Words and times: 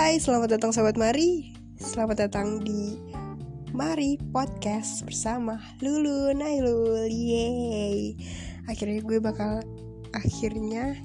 Hai, 0.00 0.16
selamat 0.16 0.56
datang 0.56 0.72
sahabat 0.72 0.96
Mari. 0.96 1.52
Selamat 1.76 2.24
datang 2.24 2.64
di 2.64 2.96
Mari 3.76 4.16
Podcast 4.32 5.04
bersama 5.04 5.60
Lulu 5.84 6.32
Nailul. 6.32 7.04
Yeay. 7.04 8.16
Akhirnya 8.64 9.04
gue 9.04 9.20
bakal 9.20 9.60
akhirnya 10.16 10.96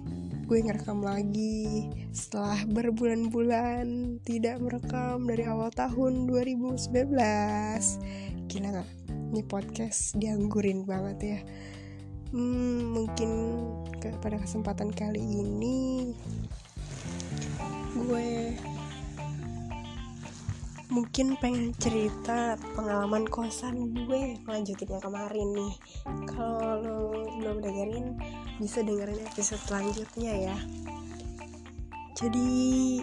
gue 0.48 0.64
ngerekam 0.64 1.04
lagi 1.04 1.92
setelah 2.16 2.56
berbulan-bulan 2.72 4.16
tidak 4.24 4.64
merekam 4.64 5.28
dari 5.28 5.44
awal 5.44 5.76
tahun 5.76 6.32
2019. 6.32 6.88
Gila 8.48 8.80
gak? 8.80 8.90
Ini 9.12 9.42
podcast 9.44 10.16
dianggurin 10.16 10.88
banget 10.88 11.18
ya. 11.20 11.40
Hmm, 12.32 12.96
mungkin 12.96 13.60
pada 14.24 14.40
kesempatan 14.40 14.96
kali 14.96 15.20
ini 15.20 16.16
gue 17.96 18.56
mungkin 20.94 21.36
pengen 21.42 21.74
cerita 21.78 22.56
pengalaman 22.78 23.26
kosan 23.26 23.94
gue 23.94 24.38
lanjutin 24.46 24.96
yang 24.96 25.04
kemarin 25.04 25.50
nih. 25.56 25.74
Kalau 26.30 27.14
belum 27.42 27.58
dengerin 27.62 28.20
bisa 28.62 28.86
dengerin 28.86 29.26
episode 29.26 29.62
selanjutnya 29.66 30.54
ya. 30.54 30.58
Jadi 32.16 33.02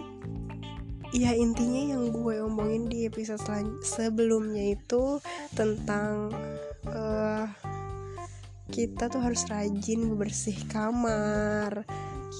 ya 1.13 1.31
intinya 1.37 1.93
yang 1.93 2.09
gue 2.09 2.41
omongin 2.41 2.89
di 2.89 3.05
episode 3.05 3.45
sebelumnya 3.85 4.73
itu 4.73 5.21
tentang 5.53 6.33
uh, 6.89 7.45
kita 8.73 9.05
tuh 9.13 9.21
harus 9.21 9.45
rajin 9.45 10.17
bersih 10.17 10.57
kamar 10.65 11.85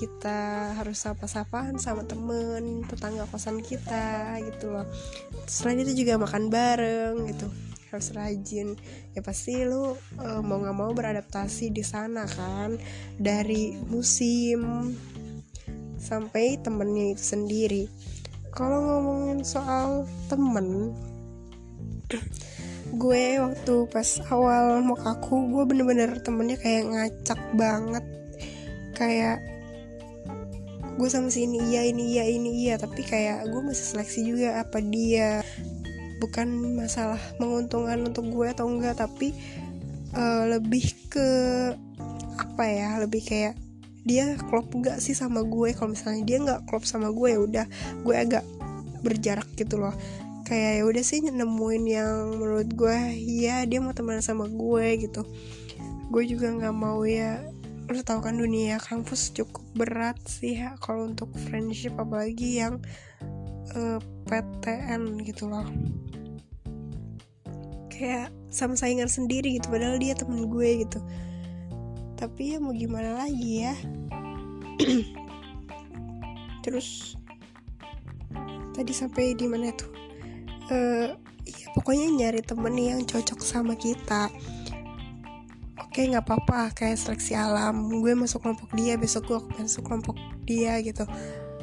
kita 0.02 0.74
harus 0.80 1.06
sapa-sapaan 1.06 1.78
sama 1.78 2.08
temen 2.08 2.82
tetangga 2.90 3.30
kosan 3.30 3.62
kita 3.62 4.38
gitu 4.42 4.74
loh. 4.74 4.88
Selain 5.46 5.82
itu 5.86 5.94
juga 6.06 6.18
makan 6.18 6.50
bareng 6.50 7.30
gitu. 7.30 7.48
Harus 7.94 8.10
rajin. 8.18 8.74
Ya 9.14 9.22
pasti 9.22 9.62
lu 9.62 9.94
uh, 10.18 10.42
mau 10.42 10.58
nggak 10.58 10.78
mau 10.78 10.92
beradaptasi 10.92 11.70
di 11.70 11.86
sana 11.86 12.26
kan 12.26 12.74
dari 13.22 13.78
musim 13.86 14.94
sampai 16.02 16.58
temennya 16.60 17.14
itu 17.14 17.24
sendiri. 17.38 17.84
Kalau 18.54 18.82
ngomongin 18.82 19.46
soal 19.46 20.10
temen 20.30 20.94
gue 22.94 23.24
waktu 23.42 23.76
pas 23.90 24.10
awal 24.30 24.86
mau 24.86 24.94
aku 25.02 25.50
gue 25.50 25.64
bener-bener 25.66 26.22
temennya 26.22 26.58
kayak 26.58 26.84
ngacak 26.90 27.42
banget. 27.54 28.06
Kayak 28.94 29.53
gue 30.94 31.10
sama 31.10 31.34
si 31.34 31.50
ini 31.50 31.74
iya 31.74 31.82
ini 31.88 32.18
iya 32.18 32.26
ini 32.30 32.52
iya. 32.68 32.76
Tapi 32.78 33.02
kayak 33.02 33.50
gue 33.50 33.62
masih 33.62 33.86
seleksi 33.96 34.20
juga 34.26 34.62
apa 34.62 34.80
dia 34.82 35.42
bukan 36.22 36.80
masalah 36.80 37.20
menguntungkan 37.42 38.00
untuk 38.06 38.32
gue 38.32 38.48
atau 38.48 38.70
enggak 38.70 38.96
tapi 38.96 39.36
uh, 40.16 40.48
lebih 40.48 40.96
ke 41.12 41.28
apa 42.40 42.64
ya 42.66 42.98
lebih 43.04 43.22
kayak 43.26 43.54
dia 44.04 44.36
klop 44.52 44.68
gak 44.84 45.00
sih 45.00 45.16
sama 45.16 45.42
gue? 45.48 45.72
Kalau 45.72 45.96
misalnya 45.96 46.24
dia 46.28 46.38
nggak 46.44 46.68
klop 46.68 46.84
sama 46.84 47.10
gue 47.12 47.30
ya 47.32 47.40
udah 47.40 47.66
gue 48.04 48.16
agak 48.16 48.44
berjarak 49.04 49.48
gitu 49.56 49.80
loh. 49.80 49.96
Kayak 50.44 50.72
ya 50.80 50.84
udah 50.84 51.04
sih 51.04 51.20
nemuin 51.24 51.84
yang 51.88 52.36
menurut 52.36 52.68
gue 52.76 52.98
ya 53.24 53.64
dia 53.64 53.80
mau 53.80 53.96
teman 53.96 54.20
sama 54.20 54.52
gue 54.52 55.08
gitu. 55.08 55.24
Gue 56.12 56.28
juga 56.28 56.52
nggak 56.52 56.76
mau 56.76 57.08
ya 57.08 57.42
lo 57.92 58.00
tau 58.00 58.24
kan 58.24 58.40
dunia 58.40 58.80
kampus 58.80 59.36
cukup 59.36 59.66
berat 59.76 60.16
sih 60.24 60.56
ya 60.56 60.80
kalau 60.80 61.12
untuk 61.12 61.28
friendship 61.36 61.92
apalagi 62.00 62.64
yang 62.64 62.80
uh, 63.76 63.98
eh, 63.98 64.00
PTN 64.28 65.20
gitu 65.28 65.52
loh. 65.52 65.68
Kayak 67.92 68.32
sama 68.48 68.80
saingan 68.80 69.12
sendiri 69.12 69.60
gitu 69.60 69.68
padahal 69.68 70.00
dia 70.00 70.16
temen 70.16 70.48
gue 70.48 70.88
gitu. 70.88 71.00
Tapi 72.16 72.56
ya 72.56 72.58
mau 72.64 72.72
gimana 72.72 73.20
lagi 73.20 73.68
ya? 73.68 73.76
Terus 76.64 77.20
tadi 78.72 78.94
sampai 78.96 79.36
di 79.36 79.46
mana 79.46 79.76
tuh? 79.76 79.92
Uh, 80.72 81.12
ya 81.44 81.68
pokoknya 81.76 82.08
nyari 82.08 82.40
temen 82.40 82.80
yang 82.80 83.04
cocok 83.04 83.44
sama 83.44 83.76
kita 83.76 84.32
oke 85.94 86.10
nggak 86.10 86.26
apa-apa 86.26 86.74
kayak 86.74 86.98
seleksi 86.98 87.38
alam. 87.38 88.02
Gue 88.02 88.18
masuk 88.18 88.42
kelompok 88.42 88.74
dia 88.74 88.98
besok 88.98 89.30
gue 89.30 89.38
masuk 89.62 89.86
kelompok 89.86 90.18
dia 90.42 90.82
gitu. 90.82 91.06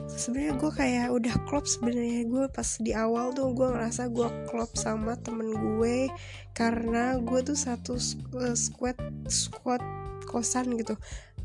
Sebenarnya 0.07 0.55
gue 0.55 0.71
kayak 0.71 1.07
udah 1.11 1.35
klop 1.51 1.67
sebenarnya. 1.67 2.23
Gue 2.31 2.47
pas 2.47 2.79
di 2.79 2.95
awal 2.95 3.35
tuh 3.35 3.51
gue 3.51 3.67
ngerasa 3.75 4.07
gue 4.07 4.31
klop 4.47 4.71
sama 4.79 5.19
temen 5.19 5.51
gue 5.51 6.07
karena 6.55 7.19
gue 7.19 7.43
tuh 7.43 7.59
satu 7.59 7.99
uh, 8.39 8.55
squad 8.55 8.95
squad 9.27 9.83
kosan 10.31 10.79
gitu 10.79 10.95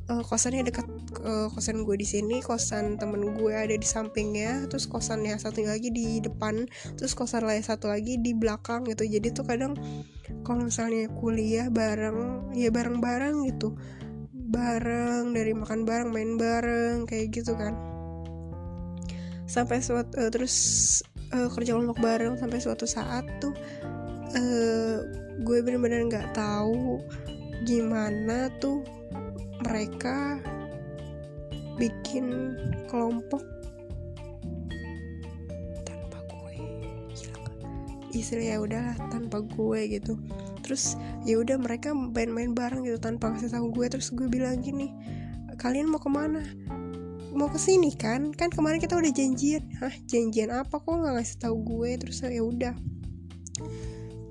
uh, 0.10 0.24
kosannya 0.26 0.66
dekat 0.66 0.86
uh, 1.26 1.48
kosan 1.50 1.82
gue 1.82 1.96
di 1.98 2.08
sini 2.08 2.42
kosan 2.42 2.98
temen 3.02 3.34
gue 3.34 3.54
ada 3.54 3.74
di 3.74 3.88
sampingnya 3.88 4.70
terus 4.70 4.86
kosannya 4.86 5.34
satu 5.38 5.66
lagi 5.66 5.90
di 5.90 6.22
depan 6.22 6.70
terus 6.98 7.18
kosan 7.18 7.46
lain 7.46 7.66
satu 7.66 7.90
lagi 7.90 8.22
di 8.22 8.38
belakang 8.38 8.86
gitu. 8.90 9.06
Jadi 9.06 9.28
tuh 9.34 9.46
kadang 9.46 9.74
kalau 10.46 10.66
misalnya 10.66 11.10
kuliah 11.18 11.70
bareng 11.74 12.52
ya 12.54 12.70
bareng-bareng 12.70 13.50
gitu. 13.50 13.74
Bareng 14.32 15.34
dari 15.34 15.52
makan 15.58 15.84
bareng 15.84 16.10
main 16.14 16.38
bareng 16.38 17.10
kayak 17.10 17.34
gitu 17.34 17.58
kan. 17.58 17.74
Sampai 19.46 19.82
suatu 19.82 20.18
uh, 20.18 20.30
terus 20.30 20.56
uh, 21.34 21.50
kerja 21.50 21.74
kelompok 21.78 22.02
bareng 22.02 22.38
sampai 22.38 22.62
suatu 22.62 22.86
saat 22.86 23.26
tuh 23.42 23.54
uh, 24.34 24.98
gue 25.36 25.58
bener-bener 25.66 26.08
nggak 26.08 26.34
-bener 26.34 26.38
tahu 26.38 27.02
gimana 27.66 28.48
tuh 28.62 28.95
mereka 29.64 30.40
bikin 31.76 32.56
kelompok 32.88 33.44
tanpa 35.84 36.18
gue. 36.28 36.56
Istilah 38.16 38.46
ya 38.46 38.58
udahlah 38.60 38.96
tanpa 39.12 39.44
gue 39.44 39.80
gitu. 40.00 40.20
Terus 40.66 40.98
ya 41.28 41.38
udah 41.38 41.62
mereka 41.62 41.94
main-main 41.94 42.56
bareng 42.56 42.88
gitu 42.88 43.00
tanpa 43.00 43.36
kasih 43.36 43.52
tahu 43.54 43.72
gue. 43.72 43.88
Terus 43.92 44.12
gue 44.12 44.28
bilang 44.28 44.60
gini 44.64 44.92
kalian 45.56 45.88
mau 45.88 46.02
ke 46.02 46.12
mana? 46.12 46.44
Mau 47.36 47.52
ke 47.52 47.60
sini 47.60 47.92
kan? 47.96 48.32
Kan 48.32 48.48
kemarin 48.52 48.80
kita 48.80 48.96
udah 48.96 49.12
janjian. 49.12 49.64
Hah? 49.84 49.92
Janjian 50.08 50.52
apa 50.56 50.80
kok 50.80 50.88
nggak 50.88 51.20
ngasih 51.20 51.38
tahu 51.44 51.56
gue? 51.64 51.90
Terus 52.00 52.24
ya 52.24 52.44
udah. 52.44 52.76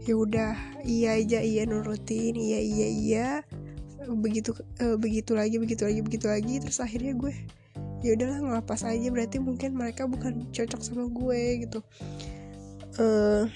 Ya 0.04 0.14
udah 0.20 0.52
iya 0.84 1.16
aja 1.16 1.40
iya 1.40 1.64
nurutin 1.64 2.36
iya 2.36 2.60
iya 2.60 2.88
iya 2.92 3.28
begitu 4.08 4.52
uh, 4.82 4.96
begitu 5.00 5.32
lagi 5.32 5.56
begitu 5.56 5.88
lagi 5.88 6.00
begitu 6.04 6.26
lagi 6.28 6.54
terus 6.60 6.78
akhirnya 6.80 7.16
gue 7.16 7.32
ya 8.04 8.12
udahlah 8.12 8.38
ngelapas 8.44 8.84
aja. 8.84 9.08
Berarti 9.08 9.40
mungkin 9.40 9.80
mereka 9.80 10.04
bukan 10.04 10.44
cocok 10.52 10.80
sama 10.84 11.08
gue 11.08 11.64
gitu. 11.64 11.80
Uh, 13.00 13.48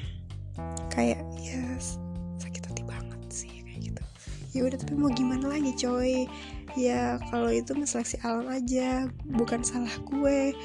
kayak 0.91 1.23
ya 1.39 1.63
sakit 2.41 2.65
hati 2.65 2.83
banget 2.89 3.21
sih 3.29 3.53
kayak 3.63 3.93
gitu. 3.93 4.03
Ya 4.57 4.61
udah 4.65 4.79
tapi 4.81 4.97
mau 4.97 5.13
gimana 5.13 5.53
lagi 5.53 5.77
coy? 5.77 6.25
Ya 6.75 7.21
kalau 7.29 7.53
itu 7.53 7.77
seleksi 7.85 8.17
alam 8.25 8.49
aja 8.49 9.07
bukan 9.29 9.61
salah 9.61 9.93
gue. 10.09 10.57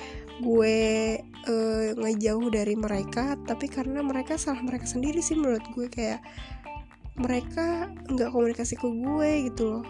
Gue 0.42 1.20
uh, 1.46 1.88
ngejauh 1.94 2.50
dari 2.50 2.74
mereka 2.74 3.38
tapi 3.46 3.70
karena 3.70 4.02
mereka 4.02 4.40
salah 4.40 4.64
mereka 4.64 4.90
sendiri 4.90 5.22
sih 5.22 5.38
menurut 5.38 5.62
gue 5.76 5.92
kayak 5.92 6.24
mereka 7.14 7.94
nggak 8.10 8.34
komunikasi 8.34 8.74
ke 8.74 8.88
gue 8.90 9.32
gitu 9.52 9.64
loh. 9.70 9.86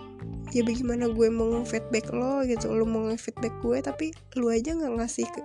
Ya 0.51 0.61
bagaimana 0.61 1.09
gue 1.09 1.27
mau 1.31 1.63
feedback 1.63 2.11
lo 2.11 2.43
gitu 2.45 2.69
lo 2.69 2.85
mau 2.85 3.09
feedback 3.15 3.55
gue 3.63 3.79
tapi 3.81 4.13
lu 4.37 4.51
aja 4.51 4.75
nggak 4.75 5.01
ngasih 5.01 5.25
ke 5.31 5.41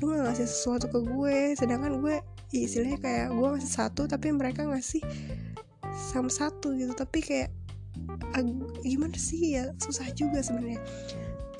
lu 0.00 0.10
nggak 0.10 0.32
ngasih 0.32 0.46
sesuatu 0.48 0.88
ke 0.88 1.00
gue. 1.04 1.54
Sedangkan 1.54 2.00
gue 2.00 2.24
istilahnya 2.50 2.98
kayak 2.98 3.26
gue 3.36 3.46
ngasih 3.52 3.72
satu 3.72 4.08
tapi 4.08 4.32
mereka 4.32 4.64
ngasih 4.64 5.04
sama 5.92 6.32
satu 6.32 6.72
gitu. 6.74 6.96
Tapi 6.96 7.20
kayak 7.20 7.50
gimana 8.80 9.16
sih? 9.20 9.60
Ya 9.60 9.76
susah 9.76 10.08
juga 10.16 10.40
sebenarnya. 10.40 10.80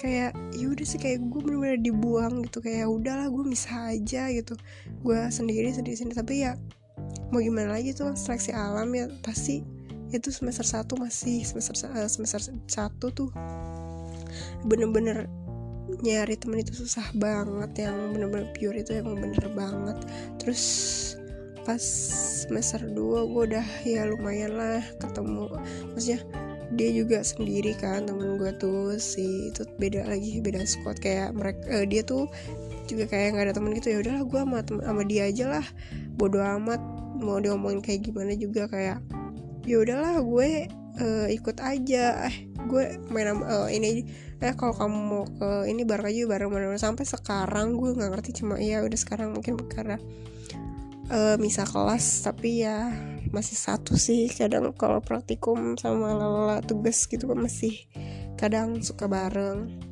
Kayak 0.01 0.33
ya 0.57 0.67
udah 0.73 0.87
sih 0.89 0.97
kayak 0.97 1.21
gue 1.29 1.41
bener-bener 1.45 1.77
dibuang 1.85 2.49
gitu. 2.49 2.65
Kayak 2.65 2.79
ya 2.81 2.87
udahlah 2.89 3.29
gue 3.29 3.45
bisa 3.45 3.93
aja 3.93 4.33
gitu. 4.33 4.57
Gue 5.05 5.21
sendiri 5.29 5.69
sendiri 5.77 6.01
sendiri. 6.01 6.17
Tapi 6.17 6.35
ya 6.49 6.57
mau 7.31 7.39
gimana 7.39 7.79
lagi 7.79 7.95
tuh 7.95 8.13
seleksi 8.19 8.51
alam 8.51 8.91
ya 8.91 9.07
pasti 9.23 9.63
itu 10.11 10.29
semester 10.35 10.67
1 10.67 10.91
masih 10.99 11.47
semester 11.47 11.87
uh, 11.95 12.11
semester 12.11 12.41
1 12.43 12.99
tuh 12.99 13.31
bener-bener 14.67 15.31
nyari 15.99 16.39
temen 16.39 16.63
itu 16.63 16.87
susah 16.87 17.05
banget 17.19 17.91
yang 17.91 18.15
bener-bener 18.15 18.47
pure 18.55 18.79
itu 18.79 18.95
emang 18.95 19.19
bener 19.19 19.43
banget. 19.53 19.99
Terus 20.39 20.63
pas 21.67 21.83
semester 22.47 22.81
2 22.87 22.95
gue 22.97 23.43
udah 23.53 23.67
ya 23.85 24.09
lumayan 24.09 24.57
lah 24.57 24.81
ketemu 24.97 25.51
maksudnya 25.93 26.25
dia 26.79 26.91
juga 26.95 27.21
sendiri 27.21 27.77
kan 27.77 28.07
temen 28.07 28.39
gue 28.39 28.55
tuh 28.57 28.97
si 28.97 29.51
itu 29.51 29.67
beda 29.77 30.07
lagi 30.07 30.39
beda 30.39 30.63
squad. 30.63 31.03
Kayak 31.03 31.35
mereka 31.35 31.63
uh, 31.75 31.85
dia 31.85 32.03
tuh 32.07 32.31
juga 32.91 33.07
kayak 33.07 33.39
nggak 33.39 33.47
ada 33.51 33.55
temen 33.55 33.71
gitu 33.79 33.89
ya 33.95 33.99
udahlah 34.03 34.23
gue 34.27 34.41
sama 34.43 34.59
sama 34.67 35.03
dia 35.07 35.23
aja 35.31 35.45
lah. 35.47 35.67
Bodoh 36.19 36.43
amat 36.43 36.83
mau 37.23 37.39
diomongin 37.39 37.79
kayak 37.79 38.11
gimana 38.11 38.35
juga 38.35 38.67
kayak 38.67 38.99
ya 39.65 39.77
udahlah 39.79 40.19
gue 40.19 40.51
uh, 40.99 41.27
ikut 41.31 41.57
aja. 41.63 42.27
Eh 42.27 42.37
gue 42.67 42.85
main 43.15 43.31
uh, 43.41 43.71
ini 43.71 44.05
eh 44.41 44.53
kalau 44.57 44.73
kamu 44.75 44.99
mau 44.99 45.25
ke 45.29 45.69
ini 45.69 45.85
bareng 45.85 46.09
aja 46.11 46.23
bareng 46.27 46.51
bareng 46.51 46.81
sampai 46.81 47.05
sekarang 47.07 47.79
gue 47.79 47.95
nggak 47.95 48.11
ngerti 48.11 48.31
cuma 48.43 48.57
ya 48.59 48.83
udah 48.83 48.99
sekarang 48.99 49.37
mungkin 49.37 49.57
karena 49.71 49.97
uh, 51.15 51.37
misa 51.39 51.63
kelas. 51.63 52.27
Tapi 52.27 52.67
ya 52.67 52.91
masih 53.31 53.55
satu 53.55 53.95
sih 53.95 54.27
kadang 54.27 54.75
kalau 54.75 54.99
praktikum 54.99 55.79
sama 55.79 56.19
lala 56.19 56.59
tugas 56.67 57.07
gitu 57.07 57.31
kan 57.31 57.39
masih 57.39 57.87
kadang 58.35 58.83
suka 58.83 59.07
bareng 59.07 59.90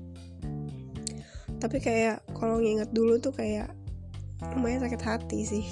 tapi 1.59 1.83
kayak 1.83 2.23
kalau 2.39 2.63
nginget 2.63 2.91
dulu 2.95 3.19
tuh 3.19 3.35
kayak 3.35 3.71
lumayan 4.55 4.83
sakit 4.87 5.03
hati 5.03 5.41
sih. 5.45 5.67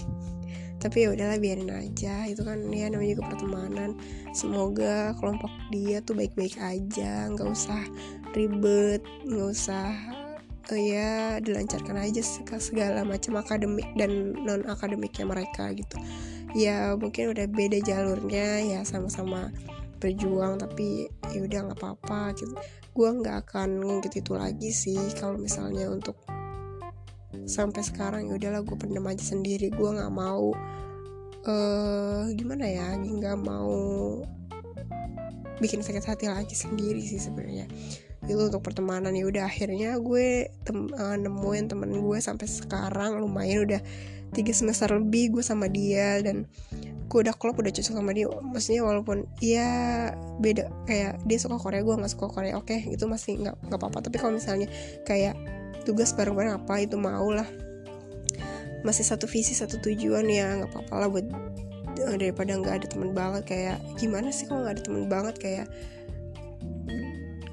Tapi 0.77 1.09
ya 1.09 1.15
udahlah 1.15 1.41
biarin 1.41 1.73
aja. 1.73 2.29
Itu 2.29 2.45
kan 2.45 2.69
ya 2.69 2.93
namanya 2.93 3.17
juga 3.17 3.25
pertemanan. 3.33 3.91
Semoga 4.37 5.17
kelompok 5.17 5.51
dia 5.73 6.05
tuh 6.05 6.19
baik-baik 6.19 6.61
aja. 6.61 7.31
Nggak 7.33 7.49
usah 7.49 7.81
ribet 8.37 9.01
nggak 9.25 9.49
usah 9.49 9.97
uh, 10.69 10.77
ya 10.77 11.41
dilancarkan 11.41 11.97
aja 11.97 12.21
segala 12.61 13.01
macam 13.07 13.41
akademik 13.41 13.89
dan 13.97 14.37
non 14.45 14.67
akademiknya 14.69 15.25
mereka 15.25 15.73
gitu. 15.73 15.97
Ya 16.53 16.93
mungkin 16.97 17.33
udah 17.33 17.47
beda 17.49 17.81
jalurnya 17.81 18.61
ya 18.65 18.81
sama-sama 18.85 19.53
berjuang 19.97 20.61
tapi 20.61 21.09
ya 21.33 21.41
udah 21.45 21.59
nggak 21.71 21.79
apa-apa 21.81 22.37
gitu. 22.37 22.55
Gue 22.93 23.09
nggak 23.13 23.49
akan 23.49 23.83
ngungkit 23.83 24.21
itu 24.21 24.33
lagi 24.37 24.71
sih 24.73 25.01
kalau 25.17 25.37
misalnya 25.37 25.89
untuk 25.89 26.17
sampai 27.47 27.83
sekarang 27.85 28.29
ya 28.29 28.39
udahlah 28.39 28.63
gue 28.65 28.77
pendem 28.77 29.05
aja 29.05 29.25
sendiri. 29.25 29.73
Gue 29.73 29.97
nggak 29.97 30.13
mau 30.13 30.53
uh, 31.47 32.23
gimana 32.33 32.65
ya 32.67 32.97
nggak 32.97 33.39
mau 33.41 33.77
bikin 35.57 35.81
sakit 35.81 36.05
hati 36.05 36.27
lagi 36.29 36.53
sendiri 36.53 37.01
sih 37.01 37.21
sebenarnya. 37.21 37.69
Itu 38.27 38.41
untuk 38.51 38.65
pertemanan 38.65 39.15
ya 39.15 39.25
udah 39.29 39.45
akhirnya 39.49 39.97
gue 40.01 40.51
tem 40.67 40.91
uh, 40.93 41.17
nemuin 41.17 41.65
temen 41.73 41.91
gue 41.97 42.19
sampai 42.21 42.47
sekarang 42.49 43.23
lumayan 43.23 43.65
udah 43.69 43.81
tiga 44.35 44.53
semester 44.53 44.91
lebih 44.93 45.39
gue 45.39 45.45
sama 45.45 45.71
dia 45.71 46.21
dan 46.21 46.45
gue 47.07 47.19
udah 47.23 47.35
klop 47.39 47.63
udah 47.63 47.71
cocok 47.71 47.95
sama 47.95 48.11
dia. 48.11 48.27
Maksudnya 48.27 48.83
walaupun 48.83 49.31
ya 49.39 49.69
beda. 50.43 50.67
Kayak 50.91 51.23
dia 51.25 51.39
suka 51.39 51.57
Korea 51.59 51.83
gue 51.87 51.95
nggak 51.95 52.13
suka 52.13 52.27
Korea. 52.31 52.59
Oke 52.59 52.83
okay, 52.83 52.91
itu 52.91 53.07
masih 53.07 53.39
nggak 53.39 53.57
nggak 53.71 53.79
apa-apa. 53.79 53.99
Tapi 54.11 54.17
kalau 54.19 54.35
misalnya 54.35 54.67
kayak 55.07 55.39
tugas 55.87 56.11
bareng-bareng 56.19 56.59
apa 56.59 56.83
itu 56.83 56.99
mau 56.99 57.31
lah. 57.31 57.47
Masih 58.83 59.07
satu 59.07 59.31
visi 59.31 59.55
satu 59.55 59.79
tujuan 59.83 60.27
ya 60.27 60.63
nggak 60.63 60.71
apa-apa 60.75 60.95
lah 60.99 61.09
buat 61.11 61.27
uh, 62.03 62.17
daripada 62.19 62.59
nggak 62.59 62.75
ada 62.83 62.87
teman 62.91 63.11
banget. 63.15 63.43
Kayak 63.47 63.79
gimana 64.03 64.35
sih 64.35 64.51
kalau 64.51 64.67
nggak 64.67 64.83
ada 64.83 64.83
teman 64.83 65.05
banget? 65.07 65.35
Kayak 65.39 65.67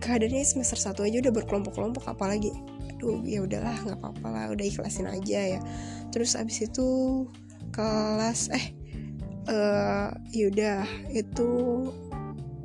keadaannya 0.01 0.43
semester 0.43 0.75
satu 0.75 1.05
aja 1.05 1.23
udah 1.23 1.31
berkelompok-kelompok 1.31 2.03
apalagi 2.11 2.51
aduh 2.91 3.23
ya 3.23 3.39
udahlah 3.39 3.71
nggak 3.87 3.99
apa-apa 4.03 4.27
lah 4.27 4.43
udah 4.51 4.65
ikhlasin 4.65 5.05
aja 5.05 5.57
ya. 5.57 5.59
Terus 6.09 6.33
abis 6.33 6.67
itu 6.67 6.87
kelas 7.71 8.49
eh 8.51 8.82
uh, 9.47 10.09
yaudah 10.31 10.87
itu 11.11 11.49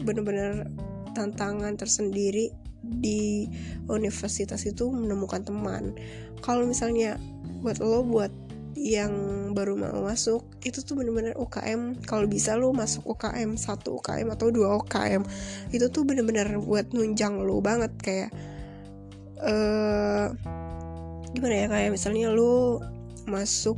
bener-bener 0.02 0.70
tantangan 1.12 1.74
tersendiri 1.74 2.54
di 2.82 3.50
universitas 3.90 4.62
itu 4.64 4.88
menemukan 4.88 5.42
teman. 5.42 5.92
Kalau 6.40 6.64
misalnya 6.64 7.18
buat 7.60 7.82
lo 7.82 8.06
buat 8.06 8.30
yang 8.78 9.10
baru 9.58 9.74
mau 9.74 10.06
masuk 10.06 10.46
itu 10.62 10.78
tuh 10.86 10.94
bener-bener 10.94 11.34
UKM 11.34 11.98
kalau 12.06 12.30
bisa 12.30 12.54
lo 12.54 12.70
masuk 12.70 13.02
UKM 13.10 13.58
satu 13.58 13.98
UKM 13.98 14.30
atau 14.30 14.54
dua 14.54 14.78
UKM 14.78 15.26
itu 15.74 15.90
tuh 15.90 16.06
bener-bener 16.06 16.62
buat 16.62 16.94
nunjang 16.94 17.42
lo 17.42 17.58
banget. 17.58 17.90
Kayak 17.98 18.30
uh, 19.42 20.30
gimana 21.34 21.54
ya 21.54 21.66
kayak 21.66 21.90
misalnya 21.98 22.30
lo 22.30 22.78
masuk 23.26 23.76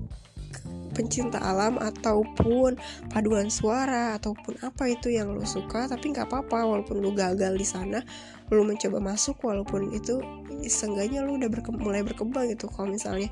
pencinta 1.01 1.41
alam 1.41 1.81
ataupun 1.81 2.77
paduan 3.09 3.49
suara 3.49 4.21
ataupun 4.21 4.61
apa 4.61 4.93
itu 4.93 5.09
yang 5.09 5.33
lo 5.33 5.49
suka 5.49 5.89
tapi 5.89 6.13
nggak 6.13 6.29
apa-apa 6.29 6.69
walaupun 6.69 7.01
lo 7.01 7.17
gagal 7.17 7.57
di 7.57 7.65
sana 7.65 8.05
lo 8.53 8.61
mencoba 8.67 9.01
masuk 9.01 9.41
walaupun 9.41 9.95
itu 9.97 10.21
seenggaknya 10.69 11.25
lo 11.25 11.39
udah 11.39 11.49
berke 11.49 11.71
mulai 11.73 12.03
berkembang 12.05 12.51
gitu. 12.51 12.67
Kalau 12.69 12.91
misalnya 12.91 13.31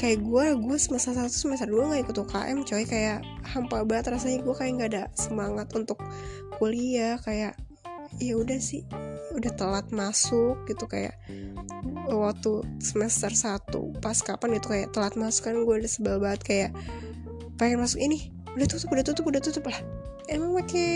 kayak 0.00 0.24
gue 0.24 0.44
gue 0.58 0.76
semester 0.80 1.16
satu 1.16 1.30
semester 1.30 1.68
dua 1.68 1.92
nggak 1.92 2.08
ikut 2.08 2.16
UKM 2.16 2.58
coy. 2.64 2.84
Kayak 2.88 3.22
hampa 3.44 3.84
banget 3.84 4.16
rasanya 4.16 4.42
gue 4.42 4.54
kayak 4.56 4.72
nggak 4.80 4.90
ada 4.96 5.04
semangat 5.14 5.68
untuk 5.76 6.00
kuliah 6.56 7.20
kayak 7.20 7.54
ya 8.16 8.34
udah 8.40 8.56
sih 8.56 8.82
udah 9.36 9.52
telat 9.54 9.86
masuk 9.92 10.64
gitu 10.64 10.88
kayak 10.88 11.14
waktu 12.08 12.64
semester 12.80 13.30
satu 13.30 13.92
pas 14.00 14.16
kapan 14.24 14.56
itu 14.56 14.66
kayak 14.72 14.90
telat 14.96 15.14
masuk 15.14 15.52
kan 15.52 15.56
gue 15.60 15.74
udah 15.84 15.90
sebel 15.90 16.16
banget 16.16 16.40
kayak 16.42 16.70
pengen 17.60 17.84
masuk 17.84 18.00
ini 18.00 18.32
udah 18.56 18.66
tutup 18.66 18.88
udah 18.90 19.04
tutup 19.04 19.24
udah 19.28 19.42
tutup 19.42 19.64
lah. 19.70 19.78
Emang 20.28 20.52
pakai 20.60 20.90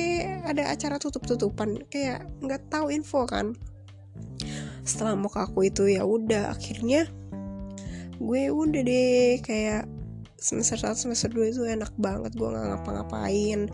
ada 0.44 0.68
acara 0.68 0.96
tutup 1.00 1.24
tutupan 1.24 1.80
kayak 1.88 2.26
nggak 2.42 2.68
tahu 2.68 2.90
info 2.90 3.24
kan. 3.24 3.54
Setelah 4.82 5.14
mau 5.14 5.30
aku 5.30 5.70
itu 5.70 5.86
ya 5.88 6.02
udah 6.02 6.50
akhirnya 6.52 7.06
gue 8.22 8.42
udah 8.50 8.82
deh 8.82 9.38
kayak 9.42 9.86
semester 10.38 10.78
1 10.78 10.98
semester 10.98 11.30
2 11.30 11.54
itu 11.54 11.62
enak 11.66 11.94
banget 11.98 12.34
gue 12.34 12.48
nggak 12.50 12.66
ngapa-ngapain 12.74 13.70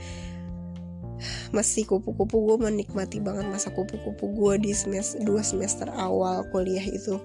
masih 1.50 1.85
kupu-kupu 1.85 2.37
gue 2.44 2.56
menikmati 2.70 3.19
banget 3.19 3.47
masa 3.49 3.70
kupu-kupu 3.75 4.31
gue 4.32 4.55
di 4.69 4.73
semester 4.73 5.20
dua 5.23 5.43
semester 5.43 5.91
awal 5.94 6.47
kuliah 6.50 6.85
itu. 6.85 7.20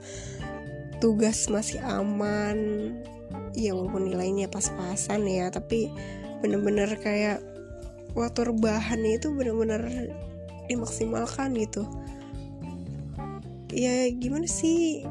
Tugas 1.02 1.52
masih 1.52 1.84
aman 1.84 2.58
ya 3.54 3.76
walaupun 3.76 4.10
nilainya 4.10 4.50
pas-pasan 4.50 5.26
ya 5.30 5.50
tapi 5.54 5.90
bener-bener 6.42 6.90
kayak 7.00 7.40
waktu 8.18 8.50
rebahan 8.50 9.02
itu 9.06 9.34
bener-bener 9.34 10.14
dimaksimalkan 10.70 11.54
gitu. 11.58 11.86
Ya 13.74 14.08
gimana 14.14 14.46
sih? 14.46 15.04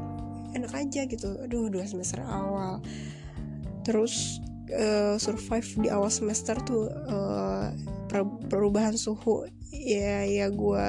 Enak 0.55 0.71
aja 0.71 1.03
gitu. 1.09 1.35
Aduh 1.43 1.67
dua 1.67 1.83
semester 1.83 2.23
awal. 2.23 2.79
Terus 3.83 4.39
uh, 4.73 5.15
survive 5.21 5.67
di 5.79 5.87
awal 5.89 6.09
semester 6.09 6.57
tuh 6.61 6.89
uh, 6.89 7.69
perubahan 8.49 8.97
suhu. 8.97 9.45
Ya 9.73 10.25
ya 10.25 10.49
gue 10.53 10.87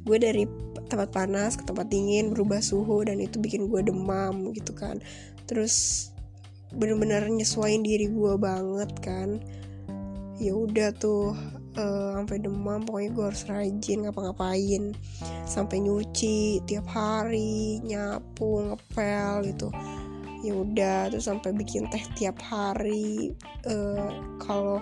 gue 0.00 0.16
dari 0.16 0.44
tempat 0.90 1.12
panas 1.12 1.54
ke 1.54 1.62
tempat 1.62 1.86
dingin 1.86 2.34
berubah 2.34 2.58
suhu 2.58 3.06
dan 3.06 3.20
itu 3.22 3.38
bikin 3.38 3.68
gue 3.68 3.80
demam 3.84 4.50
gitu 4.56 4.72
kan. 4.72 4.98
Terus 5.46 6.08
bener-bener 6.70 7.26
nyesuaiin 7.26 7.84
diri 7.84 8.10
gue 8.10 8.34
banget 8.36 8.90
kan. 9.00 9.40
Ya 10.40 10.56
udah 10.56 10.96
tuh 10.96 11.36
uh, 11.76 12.10
sampai 12.16 12.40
demam 12.40 12.80
pokoknya 12.88 13.10
gue 13.12 13.24
harus 13.28 13.44
rajin 13.46 13.98
ngapa-ngapain. 14.08 14.96
Sampai 15.44 15.84
nyuci 15.84 16.64
tiap 16.64 16.88
hari 16.88 17.80
nyapu 17.84 18.72
ngepel 18.72 19.52
gitu 19.52 19.68
ya 20.40 20.56
udah 20.56 21.12
terus 21.12 21.28
sampai 21.28 21.52
bikin 21.52 21.88
teh 21.92 22.02
tiap 22.16 22.40
hari. 22.40 23.36
Uh, 23.68 24.38
kalau 24.40 24.80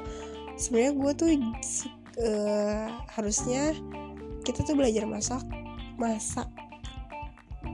sebenarnya 0.55 0.93
gue 0.95 1.13
tuh 1.15 1.31
uh, 2.23 2.87
harusnya 3.19 3.75
kita 4.47 4.63
tuh 4.63 4.79
belajar 4.79 5.05
masak 5.05 5.43
masak. 5.99 6.47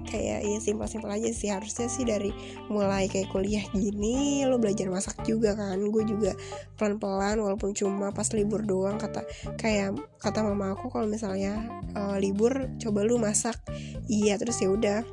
Kayak 0.04 0.46
ya 0.46 0.58
simpel-simpel 0.62 1.12
aja 1.12 1.30
sih. 1.34 1.52
Harusnya 1.52 1.92
sih 1.92 2.08
dari 2.08 2.32
mulai 2.72 3.04
kayak 3.04 3.28
kuliah 3.28 3.64
gini 3.76 4.46
lo 4.48 4.56
belajar 4.56 4.88
masak 4.88 5.20
juga 5.28 5.52
kan. 5.52 5.76
Gue 5.92 6.08
juga 6.08 6.32
pelan-pelan 6.80 7.36
walaupun 7.36 7.76
cuma 7.76 8.14
pas 8.16 8.26
libur 8.32 8.64
doang 8.64 8.96
kata 8.96 9.26
kayak 9.60 9.92
kata 10.16 10.40
mama 10.40 10.72
aku 10.72 10.88
kalau 10.88 11.04
misalnya 11.04 11.68
uh, 11.92 12.16
libur 12.16 12.72
coba 12.80 13.04
lu 13.04 13.20
masak. 13.20 13.60
Iya 14.08 14.40
terus 14.40 14.56
ya 14.64 14.72
udah 14.72 15.04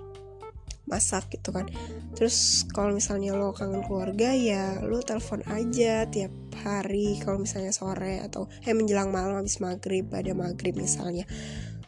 masak 0.91 1.31
gitu 1.31 1.55
kan 1.55 1.71
terus 2.11 2.67
kalau 2.75 2.91
misalnya 2.91 3.33
lo 3.33 3.55
kangen 3.55 3.81
keluarga 3.87 4.35
ya 4.35 4.83
lo 4.83 4.99
telepon 4.99 5.41
aja 5.47 6.05
tiap 6.11 6.31
hari 6.61 7.17
kalau 7.23 7.41
misalnya 7.41 7.73
sore 7.73 8.21
atau 8.21 8.45
eh 8.63 8.75
menjelang 8.75 9.09
malam 9.09 9.41
habis 9.41 9.57
maghrib 9.63 10.07
pada 10.07 10.31
maghrib 10.35 10.77
misalnya. 10.77 11.25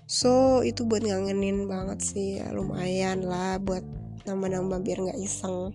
So 0.09 0.61
itu 0.61 0.83
buat 0.83 1.01
ngangenin 1.05 1.65
banget 1.65 1.99
sih 2.03 2.37
ya, 2.41 2.51
lumayan 2.51 3.23
lah 3.23 3.57
buat 3.61 3.83
nambah-nambah 4.27 4.79
biar 4.83 4.99
nggak 5.09 5.19
iseng. 5.21 5.71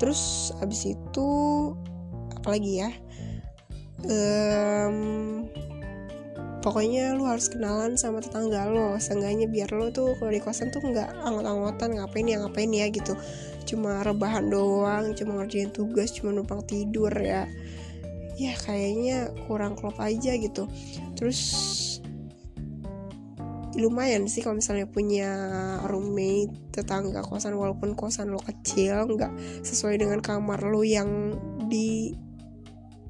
Terus 0.00 0.52
abis 0.60 0.96
itu 0.96 1.28
apalagi 2.34 2.82
ya 2.84 2.90
um, 4.04 5.46
pokoknya 6.60 7.12
lu 7.16 7.28
harus 7.28 7.52
kenalan 7.52 7.96
sama 7.96 8.20
tetangga 8.24 8.68
lo. 8.68 8.96
Seenggaknya 9.00 9.48
biar 9.48 9.70
lo 9.72 9.92
tuh 9.92 10.16
kalau 10.18 10.32
di 10.32 10.40
kosan 10.40 10.72
tuh 10.72 10.80
nggak 10.80 11.24
anggot-anggotan 11.24 12.00
ngapain 12.00 12.26
ya 12.26 12.36
ngapain 12.40 12.70
ya 12.72 12.86
gitu 12.88 13.12
cuma 13.64 14.04
rebahan 14.04 14.48
doang 14.48 15.16
cuma 15.16 15.40
ngerjain 15.40 15.72
tugas 15.72 16.12
cuma 16.12 16.32
numpang 16.32 16.62
tidur 16.64 17.12
ya. 17.12 17.48
Ya 18.34 18.52
kayaknya 18.58 19.30
kurang 19.46 19.78
klop 19.78 19.98
aja 20.02 20.34
gitu. 20.34 20.66
Terus 21.14 21.40
lumayan 23.74 24.30
sih 24.30 24.38
kalau 24.38 24.62
misalnya 24.62 24.86
punya 24.86 25.30
roommate 25.90 26.54
tetangga 26.70 27.26
kosan 27.26 27.58
walaupun 27.58 27.98
kosan 27.98 28.30
lo 28.30 28.38
kecil 28.38 29.10
nggak 29.10 29.34
sesuai 29.66 29.98
dengan 29.98 30.22
kamar 30.22 30.62
lo 30.62 30.86
yang 30.86 31.34
di 31.66 32.14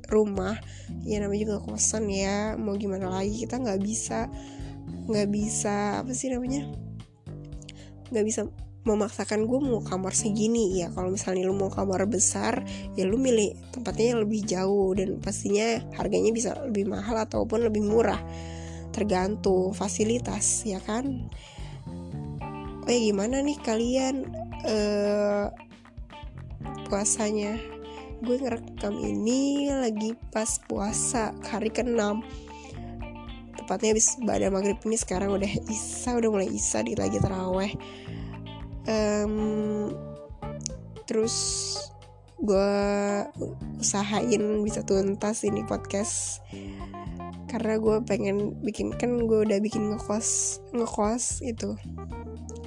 rumah 0.08 0.56
ya 1.04 1.20
namanya 1.20 1.40
juga 1.48 1.58
kosan 1.60 2.08
ya 2.08 2.56
mau 2.56 2.76
gimana 2.76 3.12
lagi 3.12 3.44
kita 3.44 3.60
nggak 3.60 3.80
bisa 3.80 4.28
nggak 5.04 5.28
bisa 5.28 6.00
apa 6.00 6.12
sih 6.16 6.32
namanya? 6.32 6.64
Nggak 8.08 8.24
bisa 8.24 8.40
memaksakan 8.84 9.48
gue 9.48 9.58
mau 9.60 9.80
kamar 9.80 10.12
segini. 10.12 10.80
Ya 10.80 10.92
kalau 10.92 11.12
misalnya 11.12 11.48
lu 11.48 11.56
mau 11.56 11.72
kamar 11.72 12.04
besar 12.04 12.62
ya 12.94 13.08
lu 13.08 13.16
milih 13.16 13.56
tempatnya 13.72 14.14
yang 14.14 14.20
lebih 14.22 14.40
jauh 14.44 14.92
dan 14.92 15.18
pastinya 15.20 15.80
harganya 15.96 16.30
bisa 16.30 16.52
lebih 16.68 16.88
mahal 16.88 17.16
ataupun 17.16 17.64
lebih 17.64 17.82
murah. 17.84 18.20
Tergantung 18.92 19.74
fasilitas 19.74 20.62
ya 20.68 20.78
kan? 20.78 21.28
Oh 22.84 22.90
ya 22.92 23.00
gimana 23.00 23.40
nih 23.40 23.58
kalian 23.64 24.28
uh, 24.68 25.48
puasanya? 26.86 27.56
Gue 28.24 28.40
ngerekam 28.40 28.94
ini 29.00 29.68
lagi 29.68 30.16
pas 30.32 30.56
puasa 30.64 31.36
hari 31.44 31.68
ke-6 31.68 32.24
tepatnya 33.64 33.96
habis 33.96 34.20
pada 34.20 34.52
maghrib 34.52 34.76
ini 34.84 34.96
sekarang 35.00 35.32
udah 35.40 35.48
isa 35.72 36.12
udah 36.12 36.28
mulai 36.28 36.52
isa 36.52 36.84
di 36.84 36.92
lagi 36.92 37.16
teraweh 37.16 37.72
um, 38.88 39.92
terus 41.04 41.36
gue 42.40 42.72
usahain 43.80 44.42
bisa 44.64 44.84
tuntas 44.84 45.44
ini 45.44 45.64
podcast. 45.64 46.44
Karena 47.48 47.78
gue 47.78 48.02
pengen 48.02 48.58
bikin 48.66 48.92
kan 48.98 49.30
gue 49.30 49.46
udah 49.46 49.58
bikin 49.62 49.94
ngekos 49.94 50.60
ngekos 50.74 51.40
itu. 51.46 51.78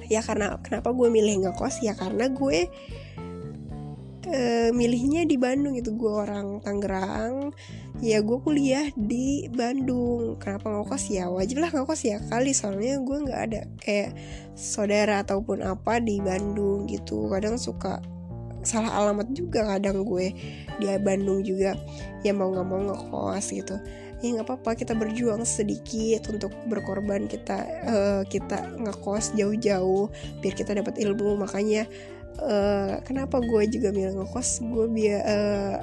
Ya 0.08 0.24
karena 0.24 0.56
kenapa 0.64 0.90
gue 0.96 1.12
milih 1.12 1.44
ngekos? 1.44 1.84
Ya 1.84 1.92
karena 1.92 2.32
gue 2.32 2.72
uh, 4.28 4.70
milihnya 4.76 5.24
di 5.24 5.40
Bandung 5.40 5.74
itu 5.74 5.96
gue 5.96 6.12
orang 6.12 6.60
Tangerang. 6.60 7.52
Ya 7.98 8.22
gue 8.22 8.38
kuliah 8.44 8.92
di 8.94 9.50
Bandung. 9.50 10.38
Kenapa 10.38 10.70
ngekos 10.70 11.10
ya 11.10 11.26
wajib 11.32 11.58
lah 11.58 11.72
ngekos 11.72 12.02
ya 12.06 12.22
kali. 12.30 12.54
Soalnya 12.54 13.00
gue 13.02 13.16
nggak 13.26 13.40
ada 13.50 13.60
kayak 13.82 14.14
saudara 14.54 15.24
ataupun 15.26 15.64
apa 15.64 15.98
di 15.98 16.22
Bandung 16.22 16.86
gitu. 16.86 17.26
Kadang 17.32 17.58
suka 17.58 17.98
salah 18.62 18.90
alamat 19.00 19.32
juga 19.32 19.64
kadang 19.64 20.04
gue 20.04 20.34
di 20.78 20.86
Bandung 21.00 21.42
juga. 21.42 21.74
Ya 22.22 22.30
mau 22.36 22.52
nggak 22.54 22.66
mau 22.68 22.80
ngekos 22.92 23.50
gitu. 23.50 23.76
Ya 24.18 24.34
nggak 24.34 24.46
apa-apa. 24.46 24.78
Kita 24.78 24.94
berjuang 24.94 25.42
sedikit 25.42 26.26
untuk 26.30 26.54
berkorban 26.70 27.26
kita 27.26 27.58
uh, 27.86 28.22
kita 28.26 28.78
ngekos 28.78 29.34
jauh-jauh 29.34 30.10
biar 30.38 30.54
kita 30.54 30.74
dapat 30.74 30.98
ilmu. 31.02 31.38
Makanya 31.38 31.86
uh, 32.42 33.02
kenapa 33.02 33.42
gue 33.42 33.62
juga 33.70 33.90
bilang 33.90 34.22
ngekos? 34.22 34.62
Gue 34.62 34.86
biar 34.90 35.20
uh, 35.26 35.76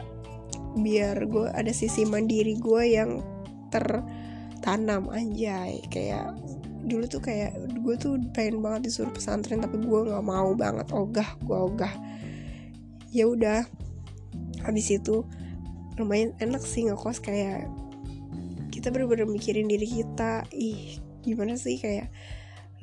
biar 0.75 1.15
gue 1.27 1.47
ada 1.51 1.71
sisi 1.71 2.03
mandiri 2.03 2.59
gue 2.59 2.83
yang 2.83 3.24
tertanam 3.71 5.07
aja 5.12 5.71
kayak 5.88 6.35
dulu 6.85 7.09
tuh 7.09 7.24
kayak 7.24 7.57
gue 7.81 7.95
tuh 7.97 8.21
pengen 8.35 8.62
banget 8.62 8.91
disuruh 8.91 9.09
pesantren 9.09 9.63
tapi 9.63 9.81
gue 9.81 10.00
nggak 10.12 10.25
mau 10.25 10.51
banget. 10.55 10.88
Ogah 10.91 11.29
gue 11.43 11.57
ogah. 11.57 11.93
Ya 13.15 13.25
udah 13.27 13.63
habis 14.67 14.91
itu 14.91 15.24
lumayan 15.95 16.35
enak 16.43 16.59
sih 16.63 16.83
ngekos 16.88 17.24
kayak 17.24 17.69
kita 18.74 18.91
bener-bener 18.91 19.27
mikirin 19.27 19.71
diri 19.71 19.88
kita. 19.88 20.43
Ih 20.51 21.00
gimana 21.24 21.55
sih? 21.55 21.79
Kayak 21.79 22.12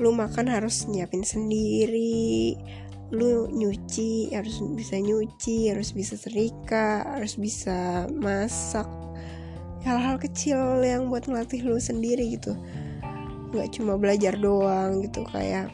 lu 0.01 0.09
makan 0.11 0.49
harus 0.49 0.89
nyiapin 0.89 1.21
sendiri 1.21 2.57
lu 3.13 3.45
nyuci 3.53 4.33
harus 4.33 4.65
bisa 4.73 4.97
nyuci 4.97 5.69
harus 5.69 5.93
bisa 5.93 6.17
serika 6.17 7.05
harus 7.05 7.37
bisa 7.37 8.09
masak. 8.09 8.89
Hal-hal 9.85 10.17
kecil 10.17 10.81
yang 10.81 11.13
buat 11.13 11.29
ngelatih 11.29 11.61
lu 11.69 11.77
sendiri 11.77 12.41
gitu. 12.41 12.57
Nggak 13.53 13.69
cuma 13.77 14.01
belajar 14.01 14.41
doang 14.41 15.05
gitu 15.05 15.29
kayak 15.29 15.69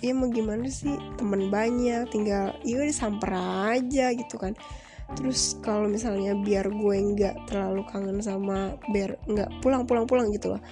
ya 0.00 0.12
mau 0.16 0.32
gimana 0.32 0.64
sih? 0.72 0.96
Temen 1.20 1.52
banyak 1.52 2.08
tinggal 2.08 2.56
ya 2.64 2.80
udah 2.80 2.96
samper 2.96 3.36
aja 3.76 4.16
gitu 4.16 4.40
kan. 4.40 4.56
Terus 5.12 5.60
kalau 5.60 5.92
misalnya 5.92 6.32
biar 6.32 6.72
gue 6.72 6.96
nggak 6.96 7.52
terlalu 7.52 7.84
kangen 7.92 8.24
sama 8.24 8.80
biar 8.88 9.20
nggak 9.28 9.60
pulang 9.60 9.84
pulang 9.84 10.08
pulang 10.08 10.32
gitu 10.32 10.56
loh 10.56 10.62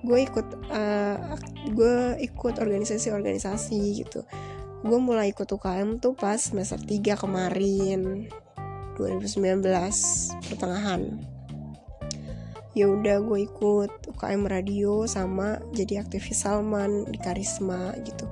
gue 0.00 0.18
ikut 0.24 0.46
uh, 0.72 1.36
gue 1.76 1.96
ikut 2.24 2.54
organisasi-organisasi 2.56 3.80
gitu 4.00 4.24
gue 4.80 4.98
mulai 4.98 5.36
ikut 5.36 5.44
UKM 5.44 6.00
tuh 6.00 6.16
pas 6.16 6.40
semester 6.40 6.80
3 6.80 7.20
kemarin 7.20 8.32
2019 8.96 9.60
pertengahan. 10.48 11.20
Ya 12.72 12.86
udah 12.88 13.20
gue 13.20 13.44
ikut 13.44 13.92
UKM 14.14 14.42
radio 14.46 15.04
sama 15.04 15.60
jadi 15.76 16.00
aktivis 16.00 16.46
Salman 16.46 17.04
di 17.12 17.18
Karisma 17.20 17.92
gitu. 18.06 18.24